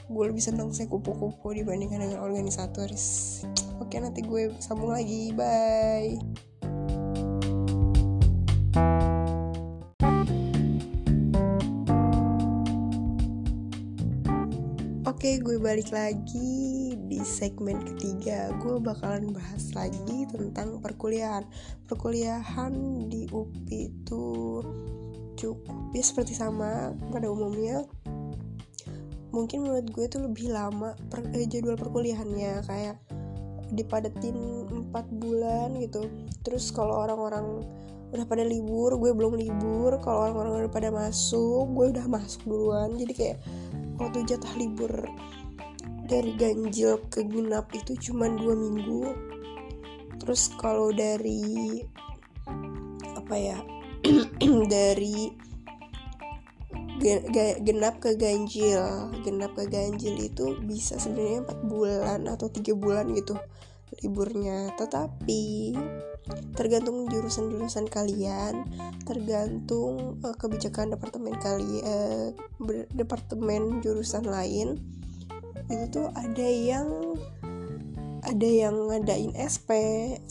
gue 0.09 0.25
lebih 0.25 0.45
seneng 0.45 0.73
saya 0.77 0.89
kupu-kupu 0.93 1.57
dibandingkan 1.57 2.05
dengan 2.05 2.21
organisatoris 2.21 3.41
oke 3.81 3.97
nanti 3.97 4.21
gue 4.21 4.53
sambung 4.61 4.93
lagi 4.93 5.33
bye 5.33 6.17
Oke, 15.19 15.43
gue 15.43 15.59
balik 15.59 15.91
lagi 15.91 16.95
di 16.95 17.19
segmen 17.27 17.83
ketiga. 17.83 18.55
Gue 18.63 18.79
bakalan 18.79 19.35
bahas 19.35 19.75
lagi 19.75 20.31
tentang 20.31 20.79
perkuliahan. 20.79 21.43
Perkuliahan 21.91 22.73
di 23.11 23.27
UPI 23.27 23.91
itu 23.91 24.63
cukup. 25.38 25.62
Ya 25.94 26.03
seperti 26.03 26.35
sama 26.35 26.90
pada 27.14 27.31
umumnya. 27.31 27.87
Mungkin 29.31 29.62
menurut 29.62 29.87
gue 29.94 30.07
tuh 30.11 30.27
lebih 30.27 30.51
lama 30.51 30.98
per, 31.12 31.22
eh, 31.31 31.46
jadwal 31.46 31.79
perkuliahannya 31.79 32.64
kayak 32.66 32.96
dipadetin 33.70 34.35
4 34.90 35.07
bulan 35.20 35.79
gitu. 35.79 36.09
Terus 36.42 36.74
kalau 36.74 37.05
orang-orang 37.07 37.62
udah 38.09 38.24
pada 38.24 38.42
libur 38.42 38.96
gue 38.96 39.12
belum 39.14 39.38
libur. 39.38 40.01
Kalau 40.03 40.27
orang-orang 40.27 40.66
udah 40.66 40.72
pada 40.72 40.90
masuk 40.90 41.70
gue 41.77 41.87
udah 41.94 42.07
masuk 42.09 42.42
duluan. 42.48 42.96
Jadi 42.96 43.12
kayak 43.14 43.38
waktu 44.01 44.24
jatah 44.27 44.55
libur 44.57 44.90
dari 46.09 46.33
ganjil 46.40 47.05
ke 47.12 47.20
genap 47.22 47.68
itu 47.77 47.94
cuma 48.11 48.33
dua 48.33 48.57
minggu. 48.57 49.12
Terus 50.18 50.51
kalau 50.57 50.88
dari 50.90 51.85
apa 53.12 53.37
ya 53.37 53.61
dari 54.73 55.33
genap 57.63 58.03
ke 58.03 58.19
ganjil. 58.19 59.13
Genap 59.23 59.55
ke 59.55 59.71
ganjil 59.71 60.19
itu 60.19 60.59
bisa 60.63 60.99
sebenarnya 60.99 61.47
empat 61.47 61.59
bulan 61.67 62.21
atau 62.27 62.51
tiga 62.51 62.75
bulan 62.75 63.15
gitu 63.15 63.39
liburnya. 64.03 64.75
Tetapi 64.75 65.75
tergantung 66.53 67.09
jurusan-jurusan 67.09 67.89
kalian 67.89 68.69
tergantung 69.09 70.21
uh, 70.21 70.37
kebijakan 70.37 70.93
departemen 70.93 71.33
kalian 71.41 71.81
uh, 71.89 72.29
departemen 72.93 73.81
jurusan 73.81 74.29
lain 74.29 74.77
itu 75.69 75.87
tuh 75.89 76.09
ada 76.13 76.49
yang 76.49 76.89
ada 78.25 78.49
yang 78.49 78.77
ngadain 78.89 79.33
SP 79.37 79.71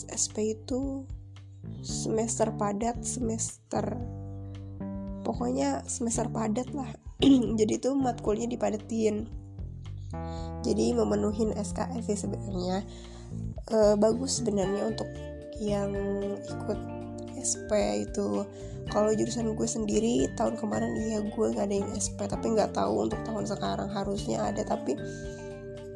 SP 0.10 0.58
itu 0.58 1.06
semester 1.84 2.54
padat 2.56 3.02
semester 3.04 3.98
pokoknya 5.28 5.84
semester 5.84 6.32
padat 6.32 6.72
lah. 6.72 6.88
Jadi 7.60 7.82
tuh 7.82 7.98
matkulnya 7.98 8.48
dipadetin 8.48 9.28
jadi 10.64 10.96
memenuhi 10.96 11.52
SKS 11.56 12.04
sih 12.08 12.18
sebenarnya. 12.28 12.84
E, 13.68 13.78
bagus 14.00 14.40
sebenarnya 14.40 14.88
untuk 14.88 15.08
yang 15.60 15.92
ikut 16.44 16.80
SP 17.40 17.72
itu. 18.04 18.44
Kalau 18.88 19.12
jurusan 19.12 19.52
gue 19.52 19.68
sendiri 19.68 20.32
tahun 20.40 20.56
kemarin 20.56 20.96
iya 20.96 21.20
gue 21.20 21.46
nggak 21.52 21.66
ada 21.68 21.76
yang 21.76 21.92
SP 21.92 22.24
tapi 22.24 22.56
nggak 22.56 22.72
tahu 22.72 23.08
untuk 23.08 23.20
tahun 23.28 23.44
sekarang 23.48 23.92
harusnya 23.92 24.44
ada. 24.48 24.64
Tapi 24.64 24.96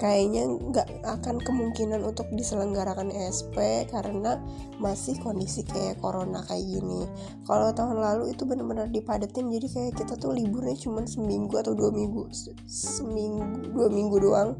kayaknya 0.01 0.49
nggak 0.49 1.05
akan 1.05 1.37
kemungkinan 1.45 2.01
untuk 2.01 2.25
diselenggarakan 2.33 3.13
ESP 3.13 3.85
karena 3.93 4.41
masih 4.81 5.13
kondisi 5.21 5.61
kayak 5.61 6.01
corona 6.01 6.41
kayak 6.49 6.65
gini. 6.65 7.05
Kalau 7.45 7.69
tahun 7.69 8.01
lalu 8.01 8.33
itu 8.33 8.41
benar-benar 8.49 8.89
dipadetin 8.89 9.53
jadi 9.53 9.67
kayak 9.69 9.93
kita 10.01 10.17
tuh 10.17 10.33
liburnya 10.33 10.73
cuma 10.81 11.05
seminggu 11.05 11.53
atau 11.61 11.77
dua 11.77 11.93
minggu 11.93 12.33
seminggu 12.65 13.69
dua 13.77 13.87
minggu 13.93 14.17
doang. 14.17 14.57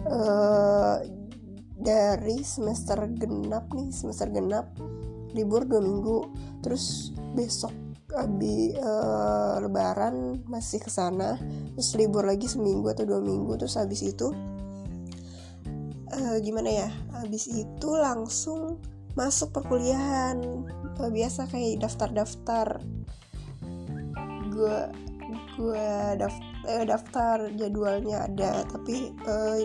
Uh, 0.00 0.98
dari 1.80 2.44
semester 2.44 2.98
genap 3.16 3.72
nih 3.72 3.88
semester 3.88 4.28
genap 4.28 4.68
libur 5.32 5.64
dua 5.64 5.80
minggu 5.80 6.28
terus 6.60 7.14
besok 7.32 7.72
abi 8.18 8.74
uh, 8.78 9.62
lebaran 9.62 10.42
masih 10.50 10.82
ke 10.82 10.90
sana 10.90 11.38
terus 11.74 11.94
libur 11.94 12.26
lagi 12.26 12.50
seminggu 12.50 12.90
atau 12.90 13.06
dua 13.06 13.22
minggu 13.22 13.54
terus 13.60 13.78
habis 13.78 14.02
itu 14.02 14.34
uh, 16.14 16.36
gimana 16.42 16.86
ya 16.86 16.88
habis 17.14 17.46
itu 17.46 17.90
langsung 17.94 18.80
masuk 19.18 19.50
perkuliahan. 19.54 20.38
Uh, 21.00 21.10
biasa 21.10 21.48
kayak 21.50 21.82
daftar-daftar. 21.82 22.78
Gue 24.50 24.78
gue 25.56 25.88
daftar 26.20 26.48
uh, 26.68 26.84
daftar 26.84 27.36
jadwalnya 27.56 28.28
ada 28.28 28.64
tapi 28.68 29.12
uh, 29.24 29.60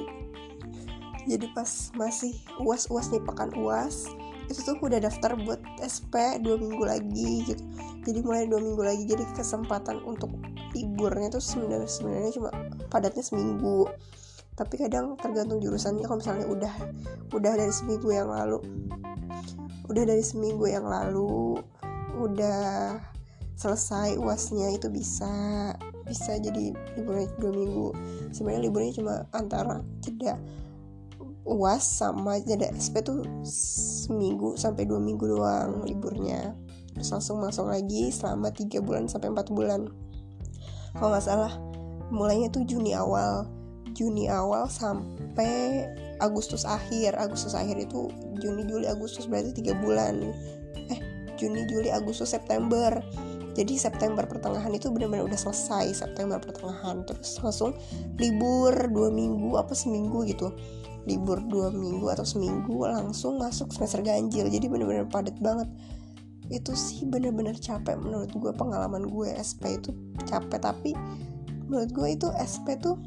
jadi 1.25 1.47
pas 1.55 1.91
masih 1.95 2.35
uas 2.63 2.87
uas 2.91 3.11
nih 3.11 3.23
pekan 3.23 3.51
uas 3.59 4.07
itu 4.45 4.59
tuh 4.61 4.77
udah 4.77 5.01
daftar 5.01 5.33
buat 5.37 5.61
SP 5.81 6.41
dua 6.41 6.55
minggu 6.61 6.83
lagi 6.85 7.45
gitu. 7.49 7.63
Jadi 8.05 8.19
mulai 8.21 8.45
dua 8.45 8.61
minggu 8.61 8.83
lagi 8.85 9.03
jadi 9.09 9.25
kesempatan 9.33 10.05
untuk 10.05 10.29
liburnya 10.77 11.33
tuh 11.33 11.41
sebenarnya 11.41 11.89
sebenarnya 11.89 12.31
cuma 12.35 12.49
padatnya 12.93 13.25
seminggu. 13.25 13.89
Tapi 14.55 14.75
kadang 14.79 15.19
tergantung 15.19 15.59
jurusannya 15.59 16.05
kalau 16.07 16.19
misalnya 16.21 16.47
udah 16.47 16.73
udah 17.33 17.53
dari 17.57 17.73
seminggu 17.73 18.07
yang 18.13 18.29
lalu 18.31 18.61
udah 19.85 20.03
dari 20.05 20.23
seminggu 20.25 20.65
yang 20.65 20.85
lalu 20.87 21.61
udah 22.17 22.97
selesai 23.55 24.19
uasnya 24.19 24.75
itu 24.75 24.87
bisa 24.91 25.27
bisa 26.05 26.37
jadi 26.37 26.71
liburnya 26.95 27.27
dua 27.41 27.51
minggu. 27.51 27.87
Sebenarnya 28.31 28.61
liburnya 28.69 28.91
cuma 28.95 29.13
antara 29.33 29.81
jeda 30.03 30.37
uas 31.45 31.85
sama 31.85 32.41
jeda 32.41 32.73
SP 32.73 33.05
tuh 33.05 33.21
seminggu 33.45 34.57
sampai 34.57 34.89
dua 34.89 34.97
minggu 34.97 35.29
doang 35.29 35.85
liburnya. 35.85 36.57
Terus 36.97 37.13
langsung 37.13 37.37
masuk 37.37 37.69
lagi 37.69 38.09
selama 38.09 38.49
tiga 38.49 38.81
bulan 38.81 39.05
sampai 39.05 39.29
empat 39.29 39.53
bulan. 39.53 39.85
Kalau 40.97 41.13
nggak 41.13 41.23
salah 41.23 41.53
mulainya 42.09 42.49
tuh 42.49 42.65
Juni 42.65 42.97
awal. 42.97 43.45
Juni 43.95 44.27
awal 44.27 44.67
sampai 44.67 45.85
Agustus 46.17 46.65
akhir. 46.65 47.13
Agustus 47.15 47.53
akhir 47.53 47.77
itu 47.77 48.09
Juni 48.41 48.65
Juli 48.65 48.89
Agustus 48.89 49.29
berarti 49.29 49.53
tiga 49.53 49.77
bulan. 49.77 50.33
Eh 50.89 50.99
Juni 51.37 51.69
Juli 51.69 51.93
Agustus 51.93 52.33
September. 52.33 52.89
Jadi 53.55 53.79
September 53.79 54.27
pertengahan 54.27 54.67
itu 54.75 54.91
benar-benar 54.91 55.31
udah 55.31 55.39
selesai 55.39 55.95
September 55.95 56.41
pertengahan. 56.43 57.07
Terus 57.07 57.39
langsung 57.39 57.71
libur 58.19 58.75
dua 58.91 59.07
minggu 59.13 59.55
apa 59.55 59.71
seminggu 59.71 60.27
gitu 60.27 60.51
libur 61.05 61.37
dua 61.45 61.69
minggu 61.69 62.09
atau 62.09 62.25
seminggu 62.25 62.85
langsung 62.85 63.37
masuk 63.37 63.69
semester 63.71 64.01
ganjil. 64.01 64.49
Jadi 64.49 64.65
benar-benar 64.65 65.05
padat 65.09 65.37
banget. 65.37 65.69
Itu 66.49 66.73
sih 66.77 67.05
bener-bener 67.05 67.57
capek 67.57 67.97
menurut 67.97 68.29
gue 68.33 68.51
pengalaman 68.53 69.05
gue 69.09 69.33
SP 69.33 69.81
itu 69.81 69.93
capek 70.25 70.61
tapi 70.61 70.93
menurut 71.65 71.89
gue 71.89 72.07
itu 72.13 72.27
SP 72.37 72.77
tuh 72.77 73.01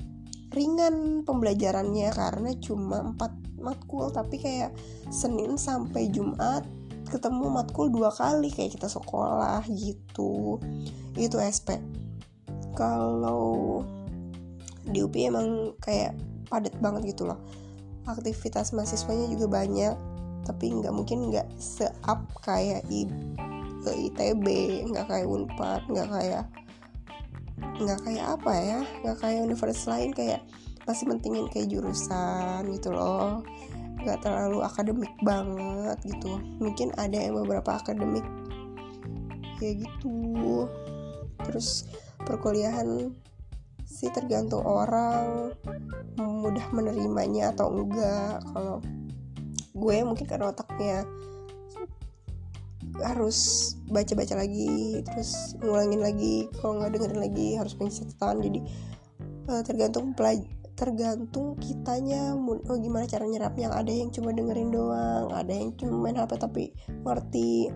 ringan 0.51 1.23
pembelajarannya 1.23 2.11
karena 2.11 2.51
cuma 2.59 3.15
4 3.15 3.63
matkul 3.63 4.11
tapi 4.11 4.43
kayak 4.43 4.75
Senin 5.11 5.55
sampai 5.55 6.11
Jumat 6.11 6.67
ketemu 7.09 7.49
matkul 7.49 7.89
dua 7.89 8.13
kali 8.13 8.51
kayak 8.51 8.79
kita 8.79 8.91
sekolah 8.91 9.63
gitu. 9.71 10.59
Itu 11.15 11.39
SP 11.39 11.79
kalau 12.75 13.83
di 14.89 15.03
UPI 15.03 15.31
emang 15.31 15.79
kayak 15.83 16.15
padat 16.49 16.75
banget 16.81 17.13
gitu 17.15 17.29
loh 17.29 17.39
aktivitas 18.09 18.73
mahasiswanya 18.73 19.29
juga 19.29 19.47
banyak 19.61 19.94
tapi 20.49 20.73
nggak 20.73 20.94
mungkin 20.94 21.29
nggak 21.29 21.49
se-up 21.61 22.25
kayak 22.40 22.83
I, 22.88 23.05
ITB 23.85 24.47
nggak 24.88 25.07
kayak 25.07 25.29
Unpad 25.29 25.83
nggak 25.92 26.09
kayak 26.09 26.44
nggak 27.79 28.01
kayak 28.03 28.25
apa 28.38 28.53
ya 28.57 28.81
nggak 29.05 29.16
kayak 29.23 29.40
universitas 29.44 29.87
lain 29.87 30.11
kayak 30.16 30.40
masih 30.88 31.05
mentingin 31.05 31.44
kayak 31.53 31.68
jurusan 31.68 32.64
gitu 32.73 32.97
loh. 32.97 33.44
Nggak 34.01 34.25
terlalu 34.25 34.64
akademik 34.64 35.12
banget 35.21 36.01
gitu. 36.09 36.40
Mungkin 36.57 36.97
ada 36.97 37.21
yang 37.21 37.37
beberapa 37.37 37.77
akademik 37.77 38.25
kayak 39.61 39.85
gitu. 39.85 40.64
Terus 41.44 41.85
perkuliahan 42.25 43.12
sih 43.88 44.12
tergantung 44.12 44.62
orang 44.68 45.57
mudah 46.20 46.68
menerimanya 46.77 47.57
atau 47.57 47.72
enggak. 47.72 48.44
Kalau 48.53 48.85
gue 49.72 49.96
mungkin 50.05 50.27
karena 50.29 50.53
otaknya 50.53 51.09
harus 52.98 53.72
baca-baca 53.88 54.37
lagi 54.37 55.01
terus 55.09 55.57
ngulangin 55.64 56.05
lagi. 56.05 56.46
Kalau 56.61 56.79
nggak 56.79 56.92
dengerin 56.94 57.20
lagi 57.24 57.48
harus 57.57 57.72
punya 57.72 58.05
catatan. 58.05 58.44
Jadi 58.44 58.61
uh, 59.48 59.62
tergantung 59.64 60.12
pelaj 60.12 60.44
tergantung 60.79 61.59
kitanya 61.59 62.38
oh, 62.38 62.79
gimana 62.79 63.03
cara 63.11 63.27
nyerap 63.27 63.59
yang 63.59 63.74
ada 63.74 63.90
yang 63.90 64.14
cuma 64.14 64.31
dengerin 64.31 64.70
doang 64.70 65.27
ada 65.35 65.51
yang 65.51 65.74
cuma 65.74 66.07
main 66.07 66.14
hp 66.14 66.31
tapi 66.38 66.70
ngerti 67.03 67.66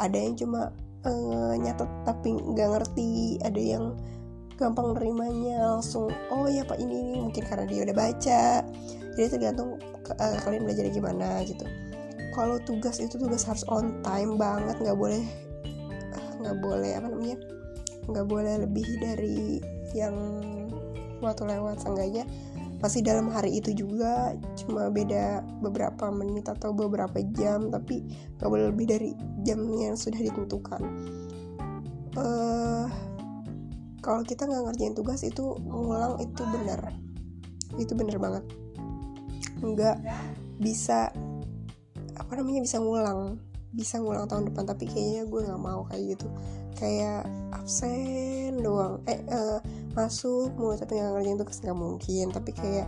ada 0.00 0.16
yang 0.16 0.32
cuma 0.40 0.72
uh, 1.04 1.52
nyatet 1.52 1.90
tapi 2.08 2.32
nggak 2.32 2.68
ngerti 2.72 3.36
ada 3.44 3.60
yang 3.60 3.92
gampang 4.56 4.96
nerimanya 4.96 5.76
langsung 5.76 6.08
oh 6.32 6.48
ya 6.48 6.64
pak 6.64 6.80
ini, 6.80 6.96
ini 7.12 7.18
mungkin 7.20 7.44
karena 7.44 7.64
dia 7.68 7.80
udah 7.84 7.96
baca. 7.96 8.44
Jadi 9.16 9.28
tergantung 9.32 9.80
uh, 10.12 10.36
kalian 10.44 10.64
belajar 10.64 10.88
gimana 10.92 11.44
gitu. 11.44 11.64
Kalau 12.32 12.60
tugas 12.64 13.00
itu 13.00 13.16
tugas 13.16 13.44
harus 13.48 13.64
on 13.68 14.00
time 14.04 14.36
banget 14.36 14.76
nggak 14.80 14.96
boleh 14.96 15.24
nggak 16.40 16.56
boleh 16.60 16.92
apa 16.94 17.08
namanya 17.08 17.38
nggak 18.06 18.26
boleh 18.28 18.54
lebih 18.62 18.86
dari 19.00 19.60
yang 19.96 20.16
waktu 21.20 21.48
lewat 21.48 21.84
seenggaknya. 21.84 22.24
Masih 22.76 23.00
dalam 23.00 23.32
hari 23.32 23.56
itu 23.56 23.72
juga 23.72 24.36
cuma 24.60 24.92
beda 24.92 25.40
beberapa 25.64 26.12
menit 26.12 26.44
atau 26.44 26.76
beberapa 26.76 27.24
jam 27.32 27.72
tapi 27.72 28.04
nggak 28.36 28.48
boleh 28.52 28.68
lebih 28.68 28.86
dari 28.88 29.10
jam 29.44 29.64
yang 29.80 29.96
sudah 29.96 30.20
ditentukan. 30.20 30.80
Uh, 32.16 32.84
kalau 34.06 34.22
kita 34.22 34.46
nggak 34.46 34.70
ngerjain 34.70 34.94
tugas 34.94 35.26
itu 35.26 35.58
ngulang 35.66 36.22
itu 36.22 36.42
benar. 36.46 36.94
Itu 37.74 37.98
benar 37.98 38.22
banget. 38.22 38.44
Nggak 39.58 39.98
bisa 40.62 41.10
apa 42.14 42.32
namanya 42.38 42.62
bisa 42.62 42.78
ngulang. 42.78 43.42
Bisa 43.74 43.98
ngulang 43.98 44.30
tahun 44.30 44.54
depan 44.54 44.62
tapi 44.62 44.86
kayaknya 44.86 45.26
gue 45.26 45.40
nggak 45.42 45.58
mau 45.58 45.82
kayak 45.90 46.14
gitu. 46.14 46.30
Kayak 46.78 47.26
absen 47.50 48.62
doang. 48.62 49.02
Eh 49.10 49.18
uh, 49.26 49.58
masuk 49.98 50.54
mulu 50.54 50.78
tapi 50.78 51.02
nggak 51.02 51.10
ngerjain 51.18 51.38
tugas. 51.42 51.58
Nggak 51.66 51.78
mungkin 51.82 52.26
tapi 52.30 52.50
kayak 52.54 52.86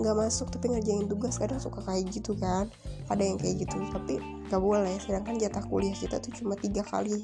nggak 0.00 0.16
masuk 0.16 0.48
tapi 0.48 0.72
ngerjain 0.72 1.04
tugas. 1.12 1.36
Kadang 1.36 1.60
suka 1.60 1.84
kayak 1.84 2.08
gitu 2.08 2.32
kan. 2.40 2.72
Ada 3.12 3.20
yang 3.20 3.36
kayak 3.36 3.68
gitu 3.68 3.84
tapi 3.92 4.16
nggak 4.48 4.62
boleh. 4.64 4.96
Sedangkan 4.96 5.36
jatah 5.36 5.60
kuliah 5.68 5.92
kita 5.92 6.24
tuh 6.24 6.32
cuma 6.32 6.56
tiga 6.56 6.80
kali 6.80 7.20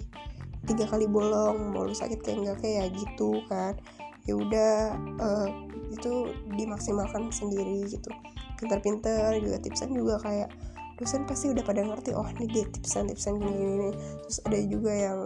tiga 0.68 0.84
kali 0.88 1.08
bolong 1.08 1.72
mau 1.72 1.88
lu 1.88 1.94
sakit 1.96 2.20
kayak 2.20 2.38
nggak 2.44 2.58
kayak 2.60 2.86
gitu 2.96 3.40
kan. 3.48 3.76
Ya 4.28 4.34
udah 4.36 4.72
uh, 5.18 5.48
itu 5.90 6.32
dimaksimalkan 6.54 7.32
sendiri 7.32 7.88
gitu. 7.88 8.10
Pintar-pintar 8.60 9.40
juga 9.40 9.56
tipsan 9.62 9.96
juga 9.96 10.20
kayak 10.20 10.52
dosen 11.00 11.24
pasti 11.24 11.48
udah 11.48 11.64
pada 11.64 11.80
ngerti 11.80 12.12
oh 12.12 12.28
ini 12.36 12.44
dia 12.44 12.68
tipsan-tipsan 12.68 13.40
gini, 13.40 13.56
gini 13.56 13.88
terus 14.20 14.36
ada 14.44 14.60
juga 14.68 14.92
yang 14.92 15.20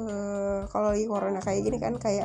uh, 0.00 0.64
kalau 0.72 0.96
lagi 0.96 1.04
corona 1.04 1.44
kayak 1.44 1.60
gini 1.60 1.76
kan 1.76 2.00
kayak 2.00 2.24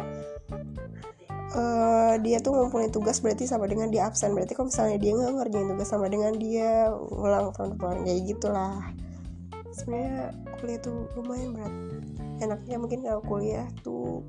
uh, 1.60 2.16
dia 2.24 2.40
tuh 2.40 2.56
ngumpulin 2.56 2.88
tugas 2.88 3.20
berarti 3.20 3.44
sama 3.44 3.68
dengan 3.68 3.92
dia 3.92 4.08
absen. 4.08 4.32
Berarti 4.32 4.56
kalau 4.56 4.72
misalnya 4.72 4.96
dia 4.96 5.12
nggak 5.12 5.32
ngerjain 5.36 5.68
tugas 5.76 5.90
sama 5.92 6.08
dengan 6.08 6.34
dia 6.40 6.88
ulang 6.96 7.52
tahun 7.52 7.76
depan 7.76 8.08
kayak 8.08 8.22
gitulah 8.32 8.80
sebenarnya 9.80 10.36
kuliah 10.60 10.80
tuh 10.84 11.08
lumayan 11.16 11.56
berat. 11.56 11.74
Enaknya 12.44 12.76
mungkin 12.76 13.00
kalau 13.08 13.22
kuliah 13.24 13.68
tuh 13.80 14.22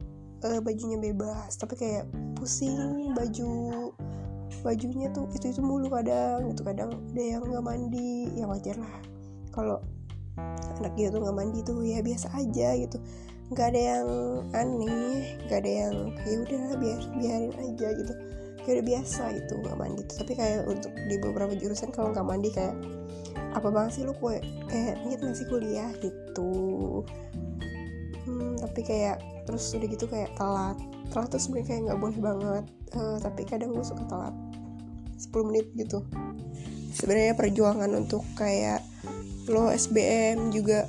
uh, 0.47 0.61
bajunya 0.63 0.97
bebas 0.97 1.59
tapi 1.59 1.75
kayak 1.75 2.07
pusing 2.39 3.13
baju 3.13 3.91
bajunya 4.67 5.09
tuh 5.15 5.31
itu 5.35 5.51
itu 5.51 5.61
mulu 5.63 5.91
kadang 5.91 6.47
gitu. 6.55 6.63
Kadang 6.63 6.91
ada 6.95 7.23
yang 7.23 7.43
nggak 7.43 7.65
mandi 7.65 8.31
ya 8.39 8.47
wajar 8.47 8.79
lah. 8.79 8.99
Kalau 9.51 9.79
anak 10.81 10.95
tuh 10.97 11.21
nggak 11.21 11.37
mandi 11.37 11.59
tuh 11.67 11.83
ya 11.83 12.01
biasa 12.01 12.31
aja 12.39 12.69
gitu. 12.79 12.99
Nggak 13.51 13.67
ada 13.75 13.81
yang 13.81 14.09
aneh 14.55 15.35
nggak 15.47 15.59
ada 15.67 15.71
yang 15.71 15.95
ya 16.23 16.37
udah 16.47 16.65
biar 16.79 17.01
biarin 17.19 17.55
aja 17.59 17.89
gitu. 17.99 18.15
Kayak 18.61 18.75
udah 18.81 18.87
biasa 18.87 19.23
gitu 19.37 19.53
nggak 19.59 19.77
mandi 19.79 20.01
tuh. 20.07 20.17
Tapi 20.23 20.33
kayak 20.39 20.61
untuk 20.71 20.93
di 21.09 21.17
beberapa 21.19 21.53
jurusan 21.59 21.91
kalau 21.91 22.15
nggak 22.15 22.27
mandi 22.27 22.49
kayak 22.55 22.75
apa 23.55 23.69
banget 23.69 24.01
sih 24.01 24.03
lu 24.07 24.15
kue? 24.15 24.39
Kayak 24.71 25.03
niat 25.07 25.21
nggak 25.21 25.37
sih 25.37 25.47
kuliah 25.49 25.91
gitu? 25.99 26.53
Hmm, 28.27 28.55
tapi 28.63 28.81
kayak 28.87 29.19
terus 29.49 29.75
udah 29.75 29.89
gitu 29.91 30.07
kayak 30.07 30.31
telat. 30.39 30.79
Telat 31.11 31.29
tuh 31.33 31.41
sebenarnya 31.43 31.67
kayak 31.67 31.83
nggak 31.91 32.01
boleh 32.01 32.19
banget. 32.21 32.65
Uh, 32.95 33.17
tapi 33.19 33.43
kadang 33.47 33.75
gue 33.75 33.85
suka 33.85 34.07
telat. 34.07 34.35
10 35.19 35.49
menit 35.51 35.67
gitu. 35.77 36.07
Sebenarnya 36.95 37.35
perjuangan 37.39 37.91
untuk 37.95 38.25
kayak 38.39 38.83
lo 39.51 39.69
SBM 39.73 40.55
juga 40.55 40.87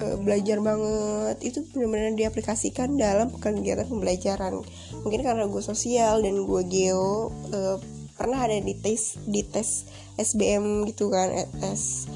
uh, 0.00 0.16
belajar 0.20 0.58
banget 0.64 1.36
itu 1.44 1.64
benar-benar 1.72 2.16
diaplikasikan 2.16 2.96
dalam 2.96 3.28
kegiatan 3.36 3.86
pembelajaran. 3.86 4.64
Mungkin 5.04 5.20
karena 5.20 5.44
gue 5.46 5.62
sosial 5.62 6.24
dan 6.24 6.40
gue 6.40 6.62
geo 6.68 7.30
uh, 7.52 7.78
pernah 8.16 8.44
ada 8.44 8.56
di 8.60 8.74
tes 8.76 9.16
di 9.24 9.42
tes 9.42 9.88
SBM 10.20 10.84
gitu 10.88 11.08
kan 11.08 11.32
tes 11.58 12.06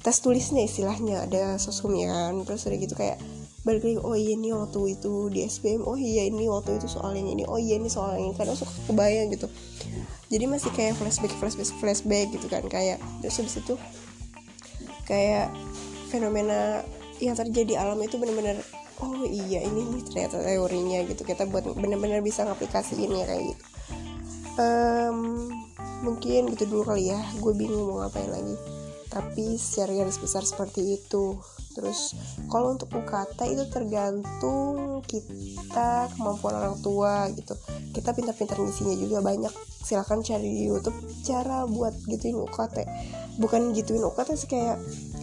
tes 0.00 0.16
tulisnya 0.20 0.64
istilahnya 0.64 1.28
ada 1.28 1.56
sosumnya 1.60 2.08
kan 2.08 2.44
terus 2.44 2.64
udah 2.64 2.78
gitu 2.80 2.94
kayak 2.96 3.20
balik 3.60 3.84
lagi 3.84 4.00
oh 4.00 4.16
iya 4.16 4.32
ini 4.40 4.56
waktu 4.56 4.96
itu 4.96 5.28
di 5.28 5.44
SBM 5.44 5.84
oh 5.84 5.96
iya 6.00 6.24
ini 6.24 6.48
waktu 6.48 6.80
itu 6.80 6.88
soal 6.88 7.12
yang 7.12 7.28
ini 7.28 7.44
oh 7.44 7.60
iya 7.60 7.76
ini 7.76 7.92
soal 7.92 8.16
yang 8.16 8.32
ini 8.32 8.34
kadang 8.36 8.56
suka 8.56 8.72
kebayang 8.88 9.28
gitu. 9.36 9.52
Jadi 10.30 10.44
masih 10.46 10.70
kayak 10.72 10.96
flashback 10.96 11.34
flashback 11.36 11.68
flashback 11.76 12.26
gitu 12.32 12.46
kan 12.48 12.64
kayak 12.72 12.96
terus 13.20 13.36
habis 13.36 13.60
itu 13.60 13.74
kayak 15.04 15.52
fenomena 16.08 16.80
yang 17.20 17.36
terjadi 17.36 17.84
alam 17.84 18.00
itu 18.00 18.16
benar-benar 18.16 18.56
oh 19.04 19.28
iya 19.28 19.60
ini 19.60 20.00
ternyata 20.08 20.40
teorinya 20.40 21.04
gitu. 21.04 21.20
Kita 21.28 21.44
buat 21.44 21.68
benar-benar 21.76 22.24
bisa 22.24 22.48
ngaplikasiin 22.48 23.12
ya 23.12 23.28
kayak 23.28 23.44
gitu 23.52 23.64
um, 24.58 25.46
mungkin 26.02 26.50
gitu 26.54 26.66
dulu 26.66 26.94
kali 26.94 27.12
ya. 27.12 27.20
Gue 27.38 27.52
bingung 27.54 27.90
mau 27.90 28.06
ngapain 28.06 28.30
lagi. 28.30 28.56
Tapi 29.10 29.58
secara 29.58 30.02
garis 30.02 30.18
besar 30.22 30.46
seperti 30.46 30.98
itu. 30.98 31.38
Terus 31.74 32.14
kalau 32.50 32.74
untuk 32.74 32.90
UKT 32.90 33.38
itu 33.46 33.64
tergantung 33.70 35.02
kita 35.06 36.10
kemampuan 36.14 36.58
orang 36.58 36.76
tua 36.82 37.30
gitu. 37.34 37.54
Kita 37.94 38.14
pintar-pintar 38.14 38.58
ngisinya 38.58 38.94
juga 38.94 39.18
banyak. 39.22 39.52
Silahkan 39.80 40.22
cari 40.22 40.46
di 40.46 40.62
YouTube 40.70 40.98
cara 41.26 41.66
buat 41.66 41.94
gituin 42.06 42.38
UKT 42.38 42.76
bukan 43.40 43.72
gituin 43.72 44.04
UKT 44.04 44.36
sih 44.36 44.48
kayak 44.52 44.76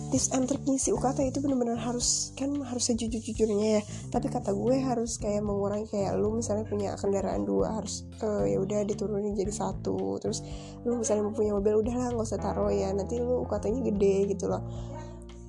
tips 0.08 0.32
and 0.36 0.48
trick 0.48 0.64
ngisi 0.64 0.96
UKT 0.96 1.32
itu 1.32 1.40
benar-benar 1.44 1.76
harus 1.76 2.32
kan 2.40 2.50
harus 2.64 2.88
sejujur-jujurnya 2.88 3.80
ya. 3.80 3.82
Tapi 4.12 4.28
kata 4.32 4.56
gue 4.56 4.76
harus 4.80 5.20
kayak 5.20 5.44
mengurangi 5.44 5.88
kayak 5.92 6.16
lu 6.16 6.40
misalnya 6.40 6.64
punya 6.68 6.96
kendaraan 6.96 7.44
dua 7.44 7.82
harus 7.82 8.08
uh, 8.24 8.48
ya 8.48 8.58
udah 8.64 8.88
diturunin 8.88 9.36
jadi 9.36 9.52
satu. 9.52 10.20
Terus 10.24 10.44
lu 10.88 11.00
misalnya 11.00 11.28
mau 11.28 11.36
punya 11.36 11.52
mobil 11.56 11.84
udahlah 11.84 12.16
nggak 12.16 12.28
usah 12.28 12.40
taruh 12.40 12.72
ya. 12.72 12.92
Nanti 12.96 13.20
lu 13.20 13.44
UKT-nya 13.44 13.82
gede 13.94 14.16
gitu 14.32 14.46
loh. 14.48 14.64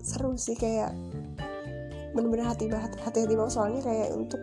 Seru 0.02 0.34
sih 0.34 0.59
kayak 0.59 0.90
bener-bener 2.16 2.50
hati 2.50 2.66
banget 2.66 2.98
hati-hati 3.02 3.34
banget. 3.38 3.52
Soalnya 3.54 3.80
kayak 3.86 4.09
untuk 4.14 4.40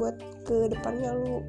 buat 0.00 0.16
ke 0.44 0.68
depannya 0.72 1.12
lu 1.16 1.44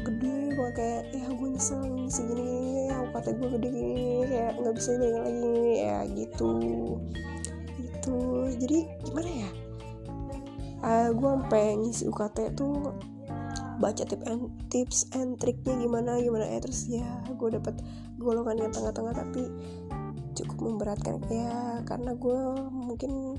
gede 0.00 0.56
banget 0.56 0.74
kayak 0.76 1.02
ya 1.12 1.26
gue 1.28 1.48
nyesel 1.52 1.80
segini 2.08 2.40
gini 2.44 2.82
ya 2.88 2.98
kata 3.12 3.30
gue 3.36 3.48
gede 3.58 3.68
gini 3.68 4.24
kayak 4.28 4.52
nggak 4.60 4.74
bisa 4.76 4.90
bayangin 4.96 5.22
lagi 5.24 5.52
ya 5.76 5.98
gitu 6.16 6.52
gitu 8.10 8.18
jadi 8.66 8.78
gimana 9.06 9.30
ya? 9.30 9.50
Uh, 10.80 11.08
gue 11.12 11.28
sampai 11.28 11.64
ngisi 11.76 12.08
UKT 12.08 12.56
tuh 12.56 12.96
baca 13.80 14.04
tips 14.04 14.24
and 14.28 14.42
tips 14.68 14.98
and 15.16 15.30
triknya 15.38 15.76
gimana 15.78 16.18
gimana. 16.18 16.44
Ya 16.48 16.58
terus 16.60 16.88
ya 16.90 17.06
gue 17.30 17.48
dapet 17.54 17.78
golongan 18.18 18.66
yang 18.66 18.72
tengah-tengah 18.72 19.14
tapi 19.14 19.46
cukup 20.34 20.58
memberatkan. 20.58 21.20
Ya 21.28 21.84
karena 21.84 22.16
gue 22.16 22.40
mungkin 22.72 23.38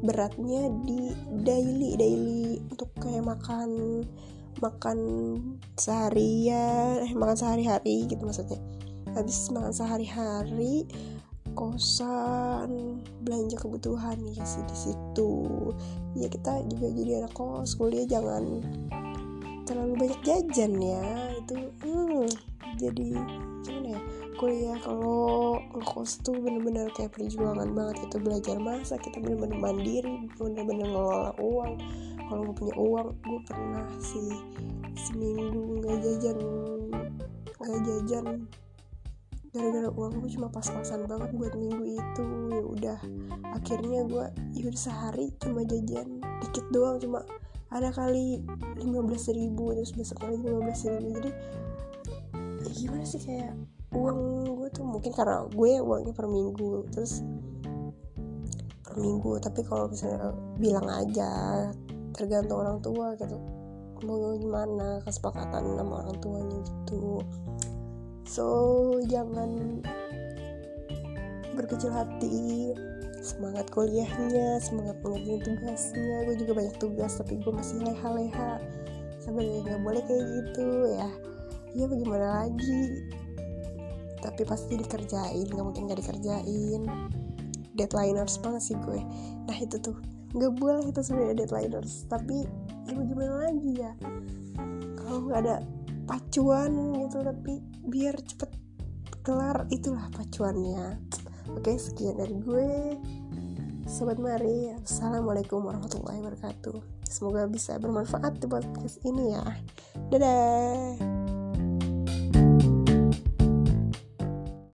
beratnya 0.00 0.72
di 0.88 1.12
daily 1.44 1.92
daily 2.00 2.56
untuk 2.72 2.88
kayak 3.04 3.20
makan 3.20 4.00
makan 4.64 4.98
sehari 5.76 6.48
ya 6.48 7.04
eh, 7.04 7.12
makan 7.12 7.36
sehari-hari 7.36 8.06
gitu 8.06 8.22
maksudnya. 8.22 8.62
Habis 9.10 9.50
makan 9.50 9.74
sehari-hari 9.74 10.86
kosan 11.54 13.00
belanja 13.22 13.56
kebutuhan 13.58 14.18
ya 14.34 14.44
sih 14.44 14.62
di 14.66 14.76
situ. 14.76 15.32
Ya 16.18 16.26
kita 16.26 16.62
juga 16.66 16.86
jadi 16.94 17.12
anak 17.24 17.32
kos 17.34 17.78
kuliah 17.78 18.06
jangan 18.06 18.64
terlalu 19.64 19.94
banyak 20.06 20.20
jajan 20.26 20.72
ya. 20.78 21.04
Itu 21.38 21.54
hmm, 21.84 22.26
jadi 22.78 23.08
gimana 23.60 23.88
ya 23.96 24.00
kuliah 24.40 24.78
kalau 24.80 25.60
ngekos 25.76 26.24
tuh 26.24 26.32
bener-bener 26.40 26.88
kayak 26.96 27.12
perjuangan 27.12 27.76
banget 27.76 28.08
itu 28.08 28.16
belajar 28.16 28.56
masak 28.56 29.04
kita 29.04 29.20
bener-bener 29.20 29.60
mandiri 29.60 30.26
bener-bener 30.40 30.88
ngelola 30.88 31.32
uang. 31.36 31.76
Kalau 32.30 32.40
nggak 32.46 32.56
punya 32.56 32.74
uang 32.78 33.08
gue 33.20 33.40
pernah 33.44 33.86
sih 34.00 34.32
seminggu 34.96 35.82
nggak 35.82 35.98
jajan 36.02 36.38
nggak 37.60 37.80
jajan 37.84 38.26
gara-gara 39.50 39.90
uang 39.90 40.22
gue 40.22 40.30
cuma 40.38 40.46
pas-pasan 40.46 41.10
banget 41.10 41.30
buat 41.34 41.54
minggu 41.58 41.98
itu. 41.98 42.26
Ya 42.54 42.62
udah 42.62 42.98
akhirnya 43.54 44.06
gue 44.06 44.26
ya 44.54 44.62
udah 44.70 44.80
sehari 44.80 45.34
cuma 45.42 45.66
jajan 45.66 46.22
dikit 46.42 46.66
doang 46.70 47.02
cuma 47.02 47.26
ada 47.70 47.90
kali 47.94 48.42
15 48.78 48.86
ribu 49.34 49.74
terus 49.74 49.94
besok 49.94 50.22
lagi 50.22 50.38
15 50.38 50.94
ribu. 50.94 51.08
Jadi 51.18 51.30
ya 52.60 52.70
gimana 52.78 53.04
sih 53.06 53.20
kayak 53.22 53.54
uang 53.90 54.46
gue 54.54 54.68
tuh 54.70 54.86
mungkin 54.86 55.10
karena 55.10 55.42
gue 55.50 55.70
uangnya 55.82 56.14
per 56.14 56.26
minggu 56.30 56.86
terus 56.94 57.26
per 58.86 58.94
minggu. 58.98 59.42
Tapi 59.42 59.60
kalau 59.66 59.90
misalnya 59.90 60.30
bilang 60.58 60.86
aja 60.86 61.30
tergantung 62.14 62.62
orang 62.62 62.78
tua 62.78 63.14
gitu 63.18 63.38
mau 64.00 64.32
gimana 64.32 65.00
kesepakatan 65.04 65.76
sama 65.76 66.04
orang 66.04 66.16
tuanya 66.24 66.58
gitu 66.64 67.20
so 68.30 68.46
jangan 69.10 69.82
berkecil 71.58 71.90
hati. 71.90 72.70
Semangat 73.20 73.68
kuliahnya 73.74 74.62
semangat 74.62 74.96
mengerjain 75.02 75.42
tugasnya. 75.42 76.16
Gue 76.24 76.36
juga 76.38 76.52
banyak 76.62 76.76
tugas 76.78 77.18
tapi 77.18 77.42
gue 77.42 77.52
masih 77.52 77.82
leha-leha. 77.82 78.62
Sebenarnya 79.20 79.60
nggak 79.66 79.82
boleh 79.82 80.02
kayak 80.06 80.24
gitu 80.24 80.66
ya. 80.94 81.10
Ya 81.74 81.84
bagaimana 81.90 82.26
lagi? 82.46 83.04
Tapi 84.22 84.42
pasti 84.46 84.78
dikerjain 84.78 85.50
nggak 85.50 85.66
mungkin 85.66 85.90
nggak 85.90 86.00
dikerjain. 86.00 86.82
Deadlineers 87.76 88.40
banget 88.40 88.62
sih 88.62 88.76
gue. 88.78 89.02
Nah 89.50 89.56
itu 89.58 89.76
tuh. 89.82 89.98
Nggak 90.30 90.52
boleh 90.62 90.86
itu 90.86 91.02
sebenarnya 91.02 91.44
deadlineers 91.44 92.06
tapi 92.06 92.46
ya 92.86 92.92
bagaimana 92.94 93.50
lagi 93.50 93.72
ya? 93.74 93.92
Kalau 94.96 95.28
nggak 95.28 95.40
ada 95.44 95.56
pacuan 96.08 96.72
gitu 97.04 97.20
tapi 97.20 97.60
biar 97.84 98.16
cepet 98.20 98.50
kelar 99.24 99.68
itulah 99.72 100.08
pacuannya. 100.12 101.00
Oke 101.56 101.76
sekian 101.76 102.20
dari 102.20 102.36
gue 102.40 102.70
Sobat 103.90 104.22
Mari. 104.22 104.70
Assalamualaikum 104.80 105.66
warahmatullahi 105.66 106.22
wabarakatuh. 106.22 106.78
Semoga 107.10 107.50
bisa 107.50 107.74
bermanfaat 107.76 108.38
di 108.38 108.46
podcast 108.46 109.02
ini 109.02 109.34
ya. 109.34 109.44
Dadah 110.14 111.19